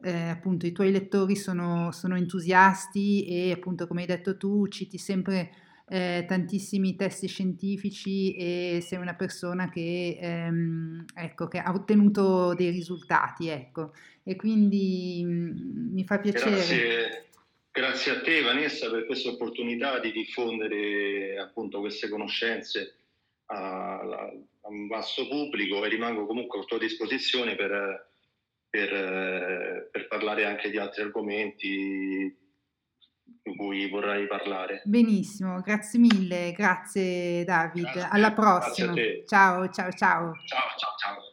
eh, 0.00 0.28
appunto 0.28 0.66
i 0.66 0.72
tuoi 0.72 0.90
lettori 0.90 1.36
sono, 1.36 1.90
sono 1.92 2.16
entusiasti 2.16 3.26
e 3.26 3.52
appunto 3.52 3.86
come 3.86 4.02
hai 4.02 4.06
detto 4.06 4.36
tu 4.36 4.66
citi 4.68 4.98
sempre 4.98 5.50
eh, 5.88 6.24
tantissimi 6.26 6.96
testi 6.96 7.26
scientifici 7.26 8.34
e 8.34 8.80
sei 8.82 8.98
una 8.98 9.14
persona 9.14 9.70
che, 9.70 10.18
ehm, 10.20 11.04
ecco, 11.14 11.48
che 11.48 11.58
ha 11.58 11.72
ottenuto 11.72 12.54
dei 12.54 12.70
risultati, 12.70 13.48
ecco. 13.48 13.92
E 14.22 14.36
quindi 14.36 15.22
mh, 15.24 15.30
mm, 15.30 15.92
mi 15.94 16.04
fa 16.04 16.18
piacere. 16.18 16.50
Grazie. 16.50 17.22
Grazie 17.70 18.12
a 18.12 18.20
te 18.22 18.42
Vanessa 18.42 18.90
per 18.90 19.06
questa 19.06 19.28
opportunità 19.28 20.00
di 20.00 20.10
diffondere 20.10 21.38
appunto 21.38 21.78
queste 21.78 22.08
conoscenze 22.08 22.96
a, 23.46 24.00
a 24.00 24.68
un 24.68 24.88
vasto 24.88 25.28
pubblico 25.28 25.84
e 25.84 25.88
rimango 25.88 26.26
comunque 26.26 26.58
a 26.58 26.64
tua 26.64 26.78
disposizione 26.78 27.54
per, 27.54 28.10
per, 28.68 29.88
per 29.92 30.08
parlare 30.08 30.44
anche 30.44 30.70
di 30.70 30.76
altri 30.76 31.02
argomenti 31.02 32.36
di 33.42 33.56
cui 33.56 33.88
vorrai 33.88 34.26
parlare. 34.26 34.82
Benissimo, 34.84 35.60
grazie 35.60 35.98
mille, 35.98 36.52
grazie 36.52 37.44
David, 37.44 37.82
grazie, 37.82 38.08
alla 38.10 38.32
prossima. 38.32 38.92
Ciao, 39.26 39.68
ciao, 39.68 39.92
ciao. 39.92 40.32
Ciao, 40.44 40.68
ciao, 40.76 40.94
ciao. 40.98 41.27